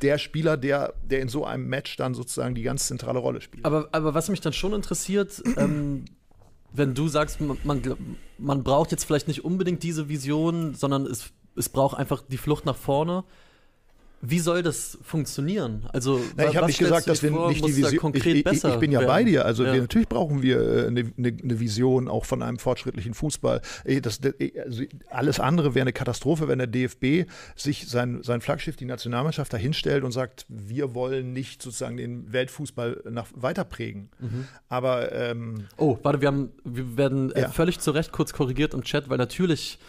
[0.00, 3.64] der Spieler, der, der in so einem Match dann sozusagen die ganz zentrale Rolle spielt.
[3.64, 6.04] Aber, aber was mich dann schon interessiert, ähm,
[6.72, 7.82] wenn du sagst, man,
[8.38, 12.64] man braucht jetzt vielleicht nicht unbedingt diese Vision, sondern es, es braucht einfach die Flucht
[12.64, 13.24] nach vorne.
[14.24, 15.84] Wie soll das funktionieren?
[15.92, 18.14] Also, Na, ich habe nicht gesagt, dass wir vor, nicht die Vision.
[18.14, 19.08] Ich, ich, ich, bin ja werden?
[19.08, 19.44] bei dir.
[19.44, 19.74] Also, ja.
[19.74, 23.60] wir, natürlich brauchen wir äh, eine, eine, eine, Vision auch von einem fortschrittlichen Fußball.
[24.00, 28.76] Das, das, also alles andere wäre eine Katastrophe, wenn der DFB sich sein, sein Flaggschiff,
[28.76, 34.08] die Nationalmannschaft, dahinstellt und sagt, wir wollen nicht sozusagen den Weltfußball nach, weiter prägen.
[34.20, 34.46] Mhm.
[34.68, 35.10] Aber.
[35.10, 37.48] Ähm, oh, warte, wir, haben, wir werden äh, ja.
[37.48, 39.80] völlig zu Recht kurz korrigiert im Chat, weil natürlich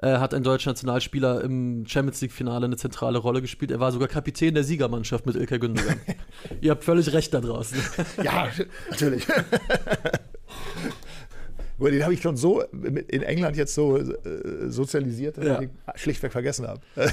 [0.00, 3.70] äh, hat ein deutscher Nationalspieler im Champions League-Finale eine zentrale Rolle gespielt.
[3.70, 6.00] Er war sogar Kapitän der Siegermannschaft mit Ilkay Gündogan.
[6.60, 7.78] Ihr habt völlig recht da draußen.
[8.22, 8.48] ja,
[8.90, 9.26] natürlich.
[11.78, 14.04] den habe ich schon so in England jetzt so äh,
[14.68, 15.60] sozialisiert, dass ja.
[15.62, 16.80] ich schlichtweg vergessen habe.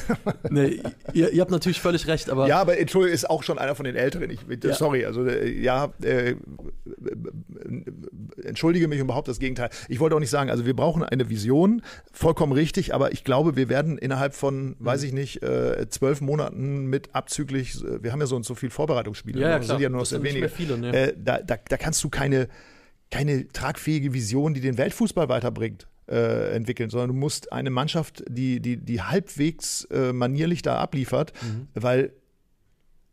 [0.49, 0.81] nee,
[1.13, 2.47] ihr, ihr, habt natürlich völlig recht, aber.
[2.47, 4.29] Ja, aber Entschuldigung, ist auch schon einer von den Älteren.
[4.29, 4.73] Ich, ja.
[4.73, 6.35] Sorry, also äh, ja, äh,
[8.43, 9.69] entschuldige mich überhaupt das Gegenteil.
[9.87, 13.55] Ich wollte auch nicht sagen, also wir brauchen eine Vision, vollkommen richtig, aber ich glaube,
[13.55, 14.75] wir werden innerhalb von, mhm.
[14.79, 18.55] weiß ich nicht, äh, zwölf Monaten mit abzüglich, äh, wir haben ja so und so
[18.55, 19.65] viel Vorbereitungsspiele, ja, ja, ne?
[19.65, 20.49] sind ja nur noch sehr wenige.
[20.49, 21.13] Viele, ne?
[21.17, 22.47] da, da, da kannst du keine
[23.11, 28.59] keine tragfähige Vision, die den Weltfußball weiterbringt, äh, entwickeln, sondern du musst eine Mannschaft, die,
[28.59, 31.67] die, die halbwegs äh, manierlich da abliefert, mhm.
[31.75, 32.13] weil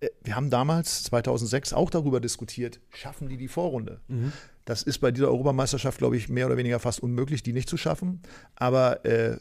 [0.01, 4.01] äh, wir haben damals, 2006, auch darüber diskutiert, schaffen die die Vorrunde?
[4.09, 4.33] Mhm.
[4.65, 7.77] Das ist bei dieser Europameisterschaft, glaube ich, mehr oder weniger fast unmöglich, die nicht zu
[7.77, 8.21] schaffen.
[8.57, 9.37] Aber äh,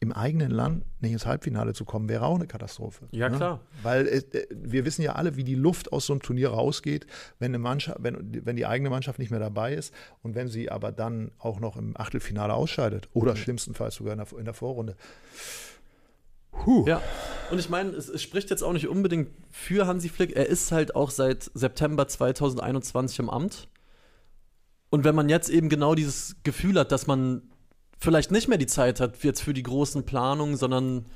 [0.00, 3.06] im eigenen Land nicht ins Halbfinale zu kommen, wäre auch eine Katastrophe.
[3.10, 3.36] Ja, ne?
[3.36, 3.60] klar.
[3.82, 7.06] Weil äh, wir wissen ja alle, wie die Luft aus so einem Turnier rausgeht,
[7.38, 10.70] wenn eine Mannschaft, wenn, wenn die eigene Mannschaft nicht mehr dabei ist und wenn sie
[10.70, 13.38] aber dann auch noch im Achtelfinale ausscheidet oder mhm.
[13.38, 14.96] schlimmstenfalls sogar in der, in der Vorrunde.
[16.52, 16.84] Puh.
[16.86, 17.02] Ja,
[17.50, 20.36] und ich meine, es, es, spricht jetzt auch nicht unbedingt für Hansi Flick.
[20.36, 23.68] Er ist halt auch seit September 2021 im Amt.
[24.90, 27.42] Und wenn man jetzt eben genau dieses Gefühl hat, dass man
[27.98, 31.06] vielleicht nicht mehr die Zeit hat jetzt für die großen Planungen, sondern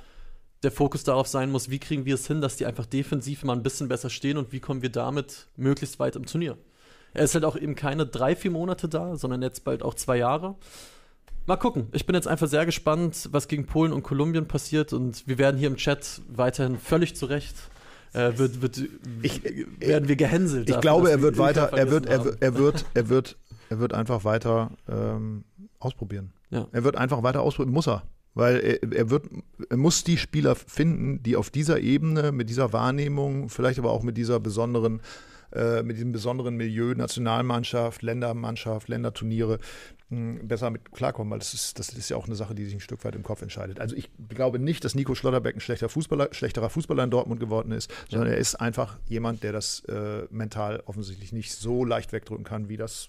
[0.62, 3.52] der Fokus darauf sein muss, wie kriegen wir es hin, dass die einfach defensiv mal
[3.52, 6.56] ein bisschen besser stehen und wie kommen wir damit möglichst weit im Turnier.
[7.14, 10.16] Er ist halt auch eben keine drei, vier Monate da, sondern jetzt bald auch zwei
[10.16, 10.56] Jahre.
[11.46, 11.88] Mal gucken.
[11.92, 15.56] Ich bin jetzt einfach sehr gespannt, was gegen Polen und Kolumbien passiert und wir werden
[15.56, 17.56] hier im Chat weiterhin völlig zurecht
[18.12, 18.82] äh, wird, wird,
[19.22, 19.42] ich,
[19.78, 20.68] werden wir gehänselt.
[20.68, 23.36] Ich dafür, glaube, er wird weiter, er wird, er wird, er wird, er wird,
[23.70, 25.44] er wird einfach weiter ähm,
[25.78, 26.32] ausprobieren.
[26.50, 26.68] Ja.
[26.72, 28.02] Er wird einfach weiter ausprobieren, muss er.
[28.34, 29.26] Weil er, er, wird,
[29.68, 34.02] er muss die Spieler finden, die auf dieser Ebene, mit dieser Wahrnehmung, vielleicht aber auch
[34.02, 35.00] mit dieser besonderen,
[35.52, 39.58] äh, mit diesem besonderen Milieu, Nationalmannschaft, Ländermannschaft, Länderturniere,
[40.10, 42.74] mh, besser mit klarkommen, weil das ist, das ist ja auch eine Sache, die sich
[42.74, 43.80] ein Stück weit im Kopf entscheidet.
[43.80, 47.72] Also ich glaube nicht, dass Nico Schlotterbeck ein schlechter Fußballer, schlechterer Fußballer in Dortmund geworden
[47.72, 52.44] ist, sondern er ist einfach jemand, der das äh, mental offensichtlich nicht so leicht wegdrücken
[52.44, 53.08] kann, wie das,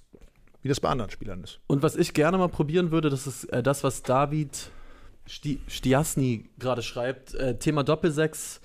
[0.61, 1.59] wie das bei anderen Spielern ist.
[1.67, 4.71] Und was ich gerne mal probieren würde, das ist äh, das, was David
[5.27, 7.35] Sti Stiasny gerade schreibt.
[7.35, 8.61] Äh, Thema Doppelsechs.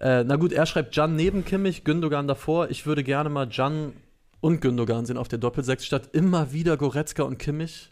[0.00, 2.70] Äh, na gut, er schreibt Jan neben Kimmich, Gündogan davor.
[2.70, 3.92] Ich würde gerne mal Jan
[4.40, 7.90] und Gündogan sehen auf der Doppelsechs statt immer wieder Goretzka und Kimmich,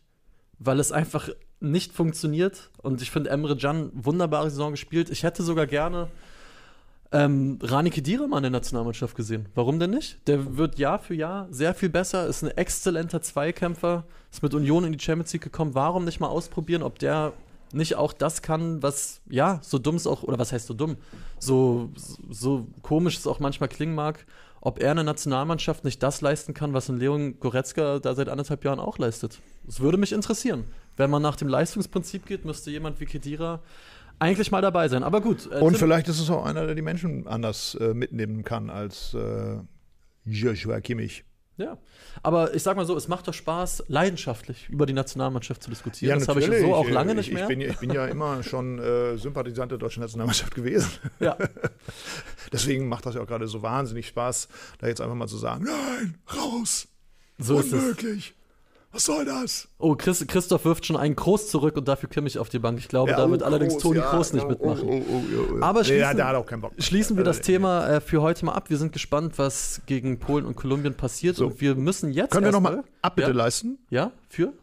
[0.58, 1.28] weil es einfach
[1.60, 2.70] nicht funktioniert.
[2.82, 5.10] Und ich finde Emre Can wunderbare Saison gespielt.
[5.10, 6.08] Ich hätte sogar gerne
[7.10, 9.48] ähm, Rani Kedira mal in der Nationalmannschaft gesehen.
[9.54, 10.18] Warum denn nicht?
[10.26, 14.84] Der wird Jahr für Jahr sehr viel besser, ist ein exzellenter Zweikämpfer, ist mit Union
[14.84, 15.74] in die Champions League gekommen.
[15.74, 17.32] Warum nicht mal ausprobieren, ob der
[17.72, 20.96] nicht auch das kann, was, ja, so dumm es auch, oder was heißt so dumm,
[21.38, 21.90] so,
[22.30, 24.26] so komisch es auch manchmal klingen mag,
[24.60, 28.28] ob er in der Nationalmannschaft nicht das leisten kann, was ein Leon Goretzka da seit
[28.28, 29.38] anderthalb Jahren auch leistet.
[29.64, 30.64] Das würde mich interessieren.
[30.96, 33.60] Wenn man nach dem Leistungsprinzip geht, müsste jemand wie Kedira
[34.18, 35.02] eigentlich mal dabei sein.
[35.02, 35.48] Aber gut.
[35.50, 39.14] Äh, Und vielleicht ist es auch einer, der die Menschen anders äh, mitnehmen kann als
[39.14, 39.58] äh,
[40.24, 41.24] Joshua Kimmich.
[41.58, 41.76] Ja,
[42.22, 46.10] aber ich sag mal so, es macht doch Spaß, leidenschaftlich über die Nationalmannschaft zu diskutieren.
[46.10, 47.42] Ja, das habe ich so auch lange nicht mehr.
[47.42, 50.88] Ich bin, ich bin ja immer schon äh, Sympathisant der deutschen Nationalmannschaft gewesen.
[51.18, 51.36] Ja.
[52.52, 54.46] Deswegen macht das ja auch gerade so wahnsinnig Spaß,
[54.78, 56.86] da jetzt einfach mal zu sagen, nein, raus,
[57.38, 58.34] so unmöglich.
[58.90, 59.68] Was soll das?
[59.76, 62.78] Oh, Chris, Christoph wirft schon einen Groß zurück und dafür Kimmich auf die Bank.
[62.78, 64.88] Ich glaube, ja, da wird oh, allerdings Toni ja, Kroos nicht oh, mitmachen.
[64.88, 65.22] Oh, oh,
[65.56, 68.70] oh, Aber schließen, nee, schließen wir das Thema äh, für heute mal ab.
[68.70, 71.36] Wir sind gespannt, was gegen Polen und Kolumbien passiert.
[71.36, 71.48] So.
[71.48, 72.30] Und wir müssen jetzt.
[72.30, 73.36] Können wir nochmal Abbitte ja?
[73.36, 73.78] leisten?
[73.90, 74.54] Ja, für?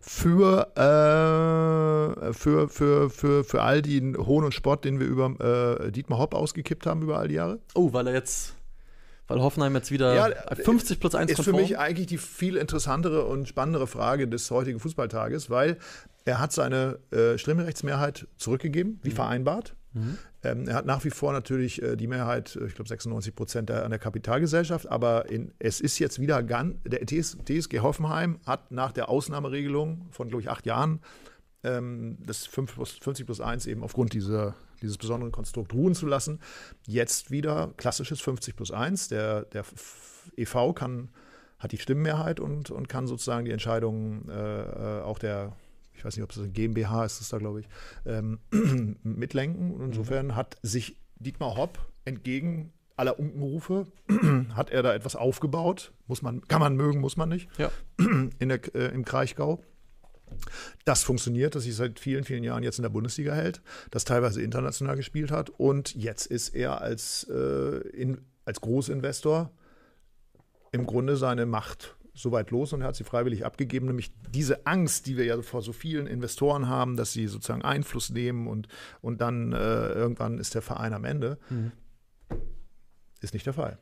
[0.00, 5.92] Für, äh, für, für, für, für all den Hohn und Spott, den wir über äh,
[5.92, 7.60] Dietmar Hopp ausgekippt haben über all die Jahre.
[7.74, 8.56] Oh, weil er jetzt
[9.28, 11.56] weil Hoffenheim jetzt wieder ja, 50 plus 1 ist konform.
[11.56, 15.78] für mich eigentlich die viel interessantere und spannendere Frage des heutigen Fußballtages, weil
[16.24, 19.14] er hat seine äh, Stimmrechtsmehrheit zurückgegeben, wie mhm.
[19.14, 19.74] vereinbart.
[19.94, 20.18] Mhm.
[20.44, 23.70] Ähm, er hat nach wie vor natürlich äh, die Mehrheit, äh, ich glaube 96 Prozent
[23.70, 28.72] an der Kapitalgesellschaft, aber in, es ist jetzt wieder ganz, der TS, TSG Hoffenheim hat
[28.72, 31.00] nach der Ausnahmeregelung von, glaube ich, acht Jahren
[31.64, 36.06] ähm, das 5 plus, 50 plus 1 eben aufgrund dieser dieses besondere Konstrukt ruhen zu
[36.06, 36.40] lassen.
[36.86, 39.08] Jetzt wieder klassisches 50 plus 1.
[39.08, 39.64] Der, der
[40.36, 41.08] EV kann,
[41.58, 45.56] hat die Stimmenmehrheit und, und kann sozusagen die Entscheidungen äh, äh auch der,
[45.94, 47.68] ich weiß nicht, ob es ein GmbH ist, ist da glaube ich,
[48.04, 48.40] ähm,
[49.02, 49.72] mitlenken.
[49.72, 50.36] Und insofern mhm.
[50.36, 53.86] hat sich Dietmar Hopp entgegen aller Unkenrufe
[54.54, 55.92] hat er da etwas aufgebaut.
[56.06, 57.48] Muss man, kann man mögen, muss man nicht.
[57.58, 57.70] Ja.
[58.38, 59.62] In der, äh, Im Kraichgau.
[60.84, 64.42] Das funktioniert, dass sich seit vielen, vielen Jahren jetzt in der Bundesliga hält, das teilweise
[64.42, 69.50] international gespielt hat und jetzt ist er als, äh, in, als Großinvestor
[70.72, 75.06] im Grunde seine Macht soweit los und er hat sie freiwillig abgegeben, nämlich diese Angst,
[75.06, 78.68] die wir ja vor so vielen Investoren haben, dass sie sozusagen Einfluss nehmen und,
[79.00, 81.72] und dann äh, irgendwann ist der Verein am Ende, mhm.
[83.20, 83.78] ist nicht der Fall.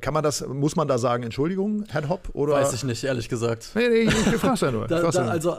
[0.00, 2.30] Kann man das, muss man da sagen, Entschuldigung, Herr Hopp?
[2.34, 2.54] Oder?
[2.54, 3.70] Weiß ich nicht, ehrlich gesagt.
[3.74, 4.86] Nee, nee, ich, ich frage ja nur.
[4.86, 5.56] da, da, also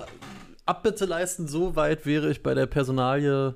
[0.65, 3.55] Abbitte leisten, so weit wäre ich bei der Personalie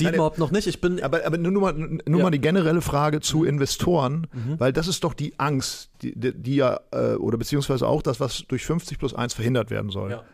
[0.00, 0.66] Dietmar Hopp noch nicht.
[0.66, 2.24] Ich bin aber, aber nur, mal, nur ja.
[2.24, 4.58] mal die generelle Frage zu Investoren, mhm.
[4.58, 8.20] weil das ist doch die Angst, die, die, die ja, äh, oder beziehungsweise auch das,
[8.20, 10.10] was durch 50 plus 1 verhindert werden soll.
[10.10, 10.24] Ja.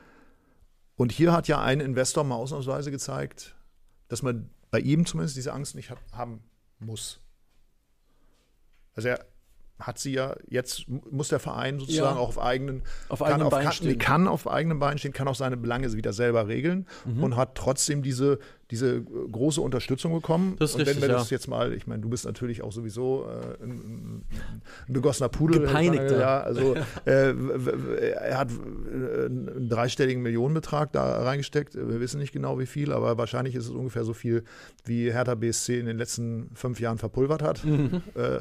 [0.96, 3.55] Und hier hat ja ein Investor mal ausnahmsweise gezeigt,
[4.09, 6.42] dass man bei ihm zumindest diese Angst nicht haben
[6.79, 7.20] muss.
[8.96, 9.20] Also er
[9.78, 12.22] hat sie ja, jetzt muss der Verein sozusagen ja.
[12.22, 13.98] auch auf eigenen, auf eigenen Beinen stehen.
[13.98, 17.22] kann auf eigenen Beinen stehen, kann auch seine Belange wieder selber regeln mhm.
[17.22, 18.38] und hat trotzdem diese,
[18.70, 20.56] diese große Unterstützung bekommen.
[20.59, 21.18] Das ist und richtig, wenn wir ja.
[21.18, 24.24] das jetzt mal, ich meine, du bist natürlich auch sowieso äh, ein,
[24.88, 25.61] ein, begossener Pudel.
[25.61, 26.20] Gepeinigter.
[26.20, 27.35] Ja, also äh,
[28.12, 31.74] er hat äh, einen dreistelligen Millionenbetrag da reingesteckt.
[31.74, 34.44] Wir wissen nicht genau wie viel, aber wahrscheinlich ist es ungefähr so viel,
[34.87, 37.62] wie Hertha BSC in den letzten fünf Jahren verpulvert hat.
[37.62, 38.02] Mhm.
[38.14, 38.40] Äh,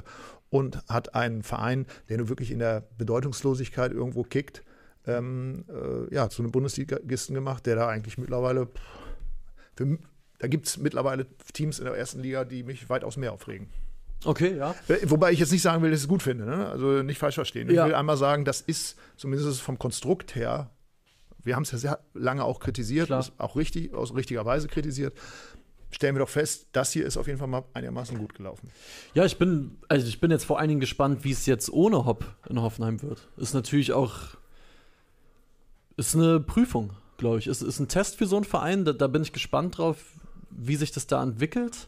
[0.55, 4.63] und hat einen Verein, der nur wirklich in der Bedeutungslosigkeit irgendwo kickt,
[5.05, 8.69] ähm, äh, ja, zu einem Bundesligisten gemacht, der da eigentlich mittlerweile,
[9.75, 9.97] für,
[10.39, 13.67] da gibt es mittlerweile Teams in der ersten Liga, die mich weitaus mehr aufregen.
[14.23, 14.73] Okay, ja.
[14.87, 16.69] Äh, wobei ich jetzt nicht sagen will, dass ich es gut finde, ne?
[16.69, 17.69] also nicht falsch verstehen.
[17.69, 17.83] Ja.
[17.83, 20.71] Ich will einmal sagen, das ist zumindest vom Konstrukt her,
[21.43, 25.13] wir haben es ja sehr lange auch kritisiert, auch richtig, aus richtiger Weise kritisiert
[25.95, 28.69] stellen wir doch fest, das hier ist auf jeden Fall mal einigermaßen gut gelaufen.
[29.13, 32.05] Ja, ich bin, also ich bin jetzt vor allen Dingen gespannt, wie es jetzt ohne
[32.05, 33.27] Hopp in Hoffenheim wird.
[33.37, 34.13] Ist natürlich auch,
[35.97, 37.47] ist eine Prüfung, glaube ich.
[37.47, 38.83] Ist, ist ein Test für so einen Verein.
[38.85, 39.97] Da, da bin ich gespannt drauf,
[40.49, 41.87] wie sich das da entwickelt.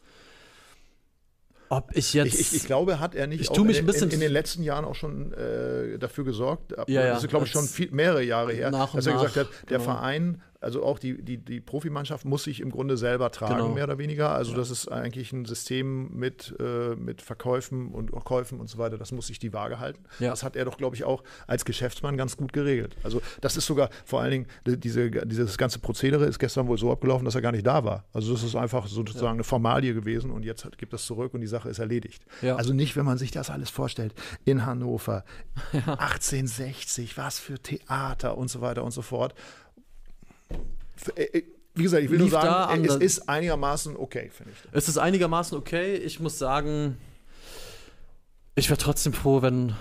[1.69, 2.33] Ob ich jetzt.
[2.33, 4.19] Ich, ich, ich glaube, hat er nicht Ich auch mich in, ein bisschen- in, in
[4.21, 6.77] den letzten Jahren auch schon äh, dafür gesorgt.
[6.77, 9.15] Ab- Ja, ja, das ist, glaube ich, schon viel, mehrere Jahre her, Nach dass er
[9.15, 9.91] nach, gesagt hat, der genau.
[9.91, 13.69] Verein, also auch die, die, die Profimannschaft muss sich im Grunde selber tragen, Genau.
[13.69, 14.31] mehr oder weniger.
[14.31, 18.97] Also das ist eigentlich ein System mit, äh, mit Verkäufen und Käufen und so weiter.
[18.97, 20.03] Das muss sich die Waage halten.
[20.19, 20.31] Ja.
[20.31, 22.95] Das hat er doch, glaube ich, auch als Geschäftsmann ganz gut geregelt.
[23.03, 26.77] Also das ist sogar vor allen Dingen, die- diese, dieses ganze Prozedere ist gestern wohl
[26.77, 28.05] so abgelaufen, dass er gar nicht da war.
[28.13, 31.47] Also das ist einfach sozusagen eine Formalie gewesen und jetzt gibt es zurück und die
[31.47, 32.23] Sache ist erledigt.
[32.41, 32.55] Ja.
[32.55, 34.13] Also nicht, wenn man sich das alles vorstellt.
[34.45, 35.23] In Hannover,
[35.73, 39.33] 1860, was für Theater und so weiter und so fort.
[41.15, 41.43] Äh, äh,
[41.75, 44.69] Wie gesagt, ich will nur sagen, es ist einigermaßen okay, finde ich.
[44.71, 45.95] Es ist einigermaßen okay.
[45.95, 46.97] Ich muss sagen,
[48.55, 49.75] ich wäre trotzdem froh, wenn.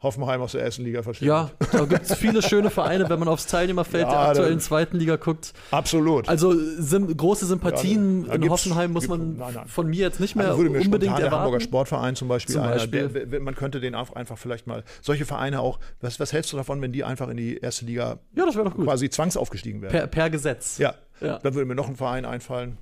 [0.00, 1.28] Hoffenheim aus der ersten Liga verschwindet.
[1.28, 4.96] Ja, da gibt es viele schöne Vereine, wenn man aufs Teilnehmerfeld Ja, der aktuellen zweiten
[4.96, 5.52] Liga guckt.
[5.72, 6.28] Absolut.
[6.28, 9.66] Also sim große Sympathien Ja, in Hoffenheim muss man nein, nein.
[9.66, 11.64] von mir jetzt nicht mehr Also würde mir unbedingt spontan der Hamburger erwarten.
[11.64, 13.08] Sportverein zum Beispiel, Zum einer, Beispiel.
[13.08, 16.52] Der, der, man könnte den auch einfach vielleicht mal, solche Vereine auch, was, was hältst
[16.52, 18.84] du davon, wenn die einfach in die erste Liga Ja, das doch gut.
[18.84, 19.92] quasi zwangsaufgestiegen werden?
[19.92, 20.78] Per, per Gesetz.
[20.78, 20.94] ja.
[21.20, 21.40] Ja.
[21.40, 22.78] dann würde mir noch ein Verein einfallen.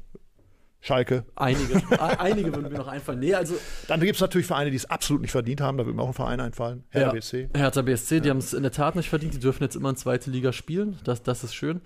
[0.80, 1.24] Schalke.
[1.34, 1.82] Einige.
[2.00, 3.18] Einige würden mir noch einfallen.
[3.18, 3.54] Nee, also
[3.88, 6.08] Dann gibt es natürlich Vereine, die es absolut nicht verdient haben, da würde mir auch
[6.08, 6.84] ein Verein einfallen.
[6.90, 7.12] Hertha Ja.
[7.14, 7.48] BSC.
[7.54, 9.34] Hertha BSC, die haben es in der Tat nicht verdient.
[9.34, 10.98] Die dürfen jetzt immer in zweite Liga spielen.
[11.04, 11.80] Das, das ist schön.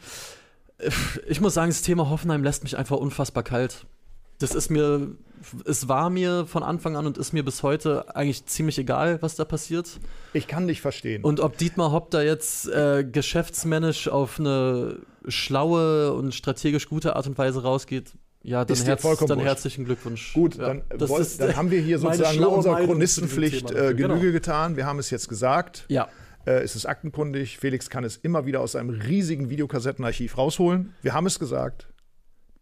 [1.29, 3.87] Ich muss sagen, das Thema Hoffenheim lässt mich einfach unfassbar kalt.
[4.39, 5.09] Das ist mir,
[5.67, 9.37] es war mir von Anfang an und ist mir bis heute eigentlich ziemlich egal, was
[9.37, 10.01] da passiert.
[10.33, 11.23] Ich kann dich verstehen.
[11.23, 17.27] Und ob Dietmar Hopp da jetzt äh, geschäftsmännisch auf eine schlaue und strategisch gute Art
[17.27, 20.33] und Weise rausgeht, ja, dann, herz, vollkommen dann herzlichen Glückwunsch.
[20.33, 23.95] Gut, ja, dann, woll- dann haben wir hier sozusagen unserer Chronistenpflicht äh.
[23.95, 24.33] Genüge Genau.
[24.33, 24.77] getan.
[24.77, 25.85] Wir haben es jetzt gesagt.
[25.89, 26.09] Ja,
[26.47, 27.59] Äh, es ist aktenkundig.
[27.59, 30.95] Felix kann es immer wieder aus seinem riesigen Videokassettenarchiv rausholen.
[31.03, 31.89] Wir haben es gesagt.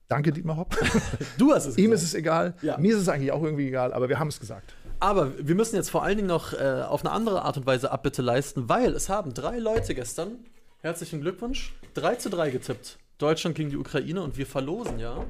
[0.09, 0.77] Danke, Dietmar Hopp.
[1.39, 2.03] du hast es Ihm gesagt.
[2.03, 2.55] ist es egal.
[2.63, 2.77] Ja.
[2.79, 4.75] Mir ist es eigentlich auch irgendwie egal, aber wir haben es gesagt.
[5.01, 7.93] Aber wir müssen jetzt vor allen Dingen noch äh, auf eine andere Art und Weise
[7.93, 10.39] Abbitte leisten, weil es haben drei Leute gestern,
[10.81, 12.99] herzlichen Glückwunsch, 3 zu 3 getippt.
[13.19, 15.25] Deutschland gegen die Ukraine und wir verlosen ja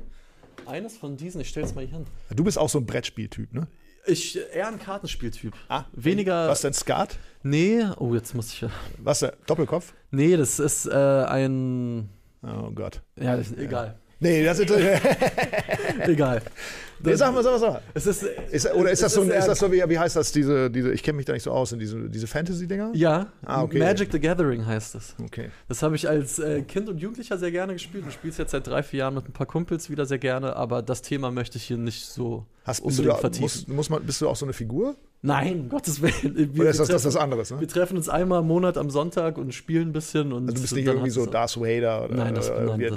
[0.69, 2.07] eines von diesen, ich stelle es mal hier hin.
[2.35, 3.67] Du bist auch so ein Brettspieltyp, ne?
[4.07, 5.53] Ich, eher ein Kartenspieltyp.
[5.93, 6.49] Weniger.
[6.49, 7.19] Was denn Skat?
[7.43, 8.65] Nee, oh, jetzt muss ich.
[8.99, 9.33] Was denn?
[9.47, 9.93] Doppelkopf?
[10.11, 12.09] Nee, das ist äh, ein.
[12.43, 13.03] Oh Gott.
[13.21, 13.99] Ja, das ist, egal.
[14.21, 14.71] Nee, das ist.
[16.07, 16.43] Egal.
[17.03, 17.83] Nee, sag mal, sag mal, sag mal.
[17.95, 18.23] Es ist.
[18.51, 20.93] Ist, oder ist das so, eher- ist das so wie, wie heißt das, diese, diese
[20.93, 22.91] ich kenne mich da nicht so aus, in diese, diese Fantasy-Dinger?
[22.95, 23.79] Ja, Ah, okay.
[23.79, 25.15] Magic the Gathering heißt es.
[25.23, 25.51] Okay.
[25.69, 28.51] Das habe ich als äh, Kind und Jugendlicher sehr gerne gespielt und spiele es jetzt
[28.53, 31.59] seit drei, vier Jahren mit ein paar Kumpels wieder sehr gerne, aber das Thema möchte
[31.59, 33.43] ich hier nicht so Hast, bist, du da, vertiefen.
[33.45, 34.95] muss, muss man, bist du auch so eine Figur?
[35.21, 36.53] Nein, um Gottes Willen.
[36.55, 37.51] Wir, Oder ist das, wir das treffen- anderes?
[37.51, 37.59] Ne?
[37.59, 40.33] Wir treffen uns einmal im Monat am Sonntag und spielen ein bisschen.
[40.33, 42.91] Und Also du bist nicht irgendwie so Darth Vader oder Nein, das- nein, der,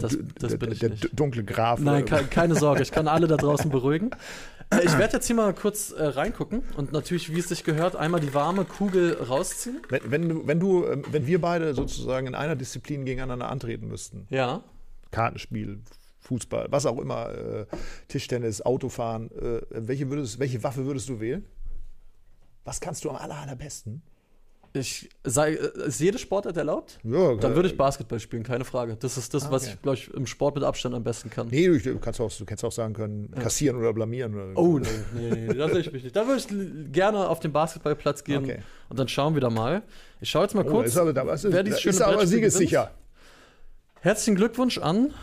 [0.00, 1.80] das- das- das dunkle Graf.
[1.80, 4.10] Nein, keine Sorge, ich kann alle da draußen beruhigen.
[4.70, 7.96] Äh, ich werde jetzt hier mal kurz äh, reingucken und natürlich, wie es sich gehört,
[7.96, 9.82] einmal die warme Kugel rausziehen.
[9.88, 13.88] Wenn, wenn, du, wenn, du, ähm, wenn wir beide sozusagen in einer Disziplin gegeneinander antreten
[13.88, 14.62] müssten, Ja.
[15.10, 15.80] Kartenspiel,
[16.20, 17.66] Fußball, was auch immer, äh,
[18.08, 21.44] Tischtennis, Autofahren, äh, welche, würdest, welche Waffe würdest du wählen?
[22.64, 24.02] Was kannst du am aller, allerbesten?
[24.76, 26.98] Ich sei, äh, ist jede Sportart erlaubt?
[27.04, 28.96] Ja, Dann würde ich Basketball spielen, keine Frage.
[28.98, 29.72] Das ist das, Ah, was okay.
[29.76, 31.46] ich, glaube ich, im Sport mit Abstand am besten kann.
[31.46, 34.34] Nee, du, kannst auch, du kannst auch sagen können, kassieren oder blamieren.
[34.34, 36.16] Oder Oh, nee, nee, nee, nee, da sehe ich mich nicht.
[36.16, 38.62] Da würde ich gerne auf den Basketballplatz gehen Okay.
[38.88, 39.82] und dann schauen wir da mal.
[40.20, 40.88] Ich schaue jetzt mal Oh, kurz.
[40.88, 42.90] ist aber, da, ist, wer dieses ist aber siegessicher.
[44.00, 45.14] Herzlichen Glückwunsch an,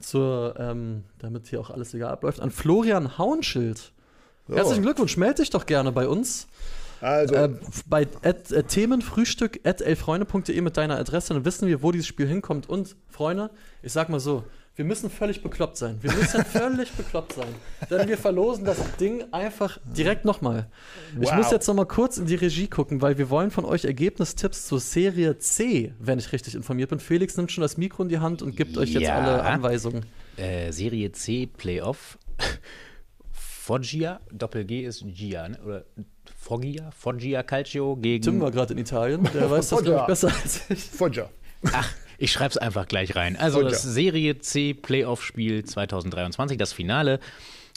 [0.00, 3.92] zur, ähm, damit hier auch alles legal abläuft, an Florian Hauenschild.
[4.48, 4.56] So.
[4.56, 6.46] Herzlichen Glückwunsch, melde dich doch gerne bei uns.
[7.04, 7.50] Also, Äh,
[7.86, 12.26] bei at, äh, themenfrühstück at elfreunde.de mit deiner Adresse, dann wissen wir, wo dieses Spiel
[12.26, 12.68] hinkommt.
[12.68, 13.50] Und, Freunde,
[13.82, 14.44] ich sag mal so,
[14.76, 15.98] wir müssen völlig bekloppt sein.
[16.00, 17.46] Wir müssen völlig bekloppt sein.
[17.90, 20.66] Denn wir verlosen das Ding einfach direkt nochmal.
[21.20, 21.36] Ich Wow.
[21.36, 24.80] muss jetzt nochmal kurz in die Regie gucken, weil wir wollen von euch Ergebnistipps zur
[24.80, 26.98] Serie C, wenn ich richtig informiert bin.
[26.98, 30.06] Felix nimmt schon das Mikro in die Hand und gibt euch jetzt alle Anweisungen.
[30.36, 32.18] Äh, Serie C Playoff.
[33.30, 35.58] Foggia, Doppel-G ist Gia, ne?
[35.64, 35.84] oder
[36.44, 38.22] Foggia, Foggia Calcio gegen.
[38.22, 40.84] Tim war gerade in Italien, der weiß das, glaube ich, besser als ich.
[40.84, 41.30] Foggia.
[41.72, 43.36] Ach, ich schreib's einfach gleich rein.
[43.36, 43.70] Also Foggia.
[43.70, 47.18] das Serie C Playoff-Spiel 2023, das Finale,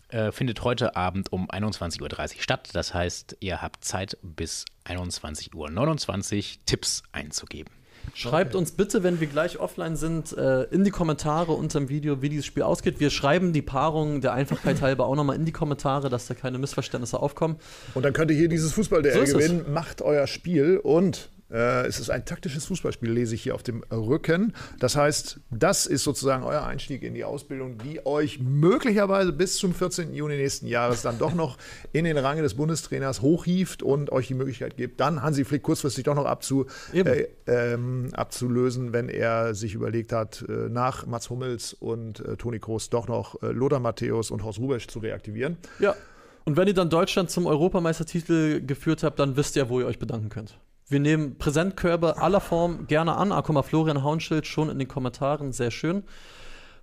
[0.09, 2.69] äh, findet heute Abend um 21.30 Uhr statt.
[2.73, 7.76] Das heißt, ihr habt Zeit bis 21.29 Uhr Tipps einzugeben.
[8.13, 12.21] Schreibt uns bitte, wenn wir gleich offline sind, äh, in die Kommentare unter dem Video,
[12.21, 12.99] wie dieses Spiel ausgeht.
[12.99, 16.57] Wir schreiben die Paarung der Einfachheit halber auch nochmal in die Kommentare, dass da keine
[16.57, 17.57] Missverständnisse aufkommen.
[17.93, 19.33] Und dann könnt ihr hier dieses fußball So ist es.
[19.37, 19.71] gewinnen.
[19.71, 24.53] Macht euer Spiel und es ist ein taktisches Fußballspiel, lese ich hier auf dem Rücken.
[24.79, 29.73] Das heißt, das ist sozusagen euer Einstieg in die Ausbildung, die euch möglicherweise bis zum
[29.73, 30.13] 14.
[30.13, 31.57] Juni nächsten Jahres dann doch noch
[31.93, 36.03] in den Rang des Bundestrainers hochhieft und euch die Möglichkeit gibt, dann Hansi Flick kurzfristig
[36.03, 41.73] doch noch abzu, äh, ähm, abzulösen, wenn er sich überlegt hat, äh, nach Mats Hummels
[41.73, 45.57] und äh, Toni Kroos doch noch äh, Lothar Matthäus und Horst Rubesch zu reaktivieren.
[45.79, 45.95] Ja.
[46.45, 49.99] Und wenn ihr dann Deutschland zum Europameistertitel geführt habt, dann wisst ihr, wo ihr euch
[49.99, 50.57] bedanken könnt.
[50.89, 53.33] Wir nehmen Präsentkörbe aller Form gerne an.
[53.33, 55.51] Ah, guck mal, Florian Haunschild schon in den Kommentaren.
[55.51, 56.03] Sehr schön.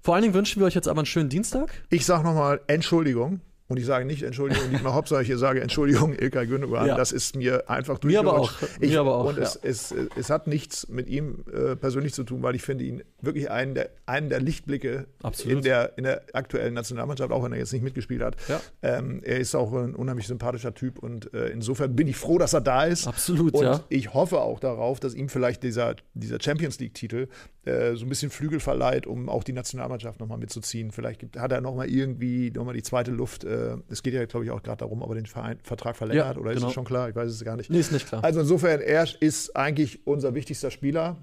[0.02, 1.82] Vor allen Dingen wünschen wir euch jetzt aber einen schönen Dienstag.
[1.88, 3.40] Ich sage nochmal Entschuldigung.
[3.66, 6.86] Und ich sage nicht Entschuldigung, Dietmar Hopp, sondern ich sage Entschuldigung, Ilkay Gündogan.
[6.86, 6.96] Ja.
[6.96, 8.52] Das ist mir einfach Mir aber auch.
[8.78, 9.42] Ich, mir aber auch und ja.
[9.42, 13.02] es, es, es, hat nichts mit ihm äh, persönlich zu tun, weil ich finde ihn
[13.22, 15.06] wirklich einen der, einen der Lichtblicke
[15.46, 18.36] in der, in der aktuellen Nationalmannschaft, auch wenn er jetzt nicht mitgespielt hat.
[18.48, 18.60] Ja.
[18.82, 22.52] Ähm, er ist auch ein unheimlich sympathischer Typ und äh, insofern bin ich froh, dass
[22.52, 23.06] er da ist.
[23.06, 23.82] Absolut, und ja.
[23.88, 27.28] ich hoffe auch darauf, dass ihm vielleicht dieser, dieser Champions League-Titel
[27.64, 30.92] äh, so ein bisschen Flügel verleiht, um auch die Nationalmannschaft nochmal mitzuziehen.
[30.92, 33.44] Vielleicht gibt, hat er nochmal irgendwie nochmal die zweite Luft.
[33.54, 36.36] Äh, es geht ja, glaube ich, auch gerade darum, ob er den Verein, Vertrag verlängert
[36.36, 36.66] ja, oder genau.
[36.66, 37.08] ist es schon klar?
[37.08, 37.70] Ich weiß es gar nicht.
[37.70, 38.22] Nee, ist nicht klar.
[38.24, 41.16] Also insofern, er ist eigentlich unser wichtigster Spieler.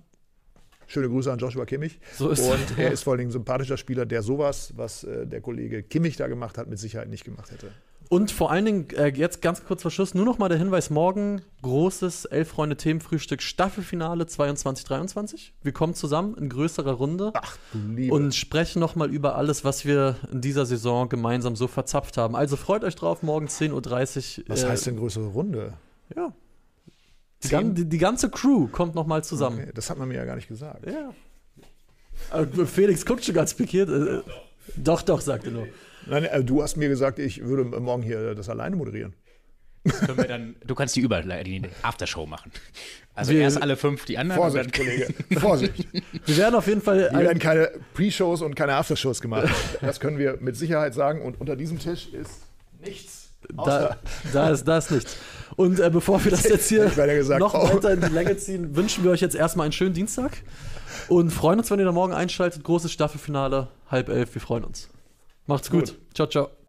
[0.87, 1.99] Schöne Grüße an Joshua Kimmich.
[2.17, 5.41] So ist Und er ist vor allem ein sympathischer Spieler, der sowas, was äh, der
[5.41, 7.71] Kollege Kimmich da gemacht hat, mit Sicherheit nicht gemacht hätte.
[8.11, 10.89] Und vor allen Dingen, äh, jetzt ganz kurz vor Schluss, nur noch mal der Hinweis:
[10.89, 15.51] morgen großes Elf-Freunde-Themenfrühstück, Staffelfinale 22-23.
[15.63, 18.13] Wir kommen zusammen in größerer Runde Ach, du Liebe.
[18.13, 22.35] und sprechen noch mal über alles, was wir in dieser Saison gemeinsam so verzapft haben.
[22.35, 24.45] Also freut euch drauf, morgen 10.30 Uhr.
[24.49, 25.75] Was äh, heißt denn größere Runde?
[26.13, 26.33] Ja.
[27.45, 29.61] Die, die, die, ganze Crew kommt noch mal zusammen.
[29.61, 30.85] Okay, das hat man mir ja gar nicht gesagt.
[30.85, 31.13] Ja.
[32.29, 33.87] Aber Felix guckt schon ganz pikiert.
[33.89, 34.19] Äh,
[34.75, 35.67] doch, doch, sagt er nur.
[36.07, 39.13] Nein, äh, du hast mir gesagt, ich würde morgen hier das alleine moderieren.
[40.27, 42.51] Dann, du kannst die über die Aftershow machen.
[43.15, 44.39] Also wir, erst alle fünf, die anderen.
[44.39, 45.07] Vorsicht, Kollege.
[45.39, 45.87] Vorsicht.
[46.25, 47.09] Wir werden auf jeden Fall.
[47.09, 49.49] Hier werden keine Pre-Shows und keine Aftershows gemacht.
[49.81, 51.21] Das können wir mit Sicherheit sagen.
[51.21, 52.43] Und unter diesem Tisch ist
[52.79, 53.29] nichts.
[53.55, 53.97] Da,
[54.31, 55.17] da, ist, da ist nichts.
[55.55, 57.73] Und äh, bevor wir das jetzt hier gesagt, noch oh.
[57.73, 60.31] weiter in die Länge ziehen, wünschen wir euch jetzt erstmal einen schönen Dienstag
[61.07, 62.63] und freuen uns, wenn ihr da morgen einschaltet.
[62.63, 64.33] Großes Staffelfinale, halb elf.
[64.35, 64.89] Wir freuen uns.
[65.47, 65.87] Macht's gut.
[65.91, 65.99] gut.
[66.13, 66.60] Ciao, ciao.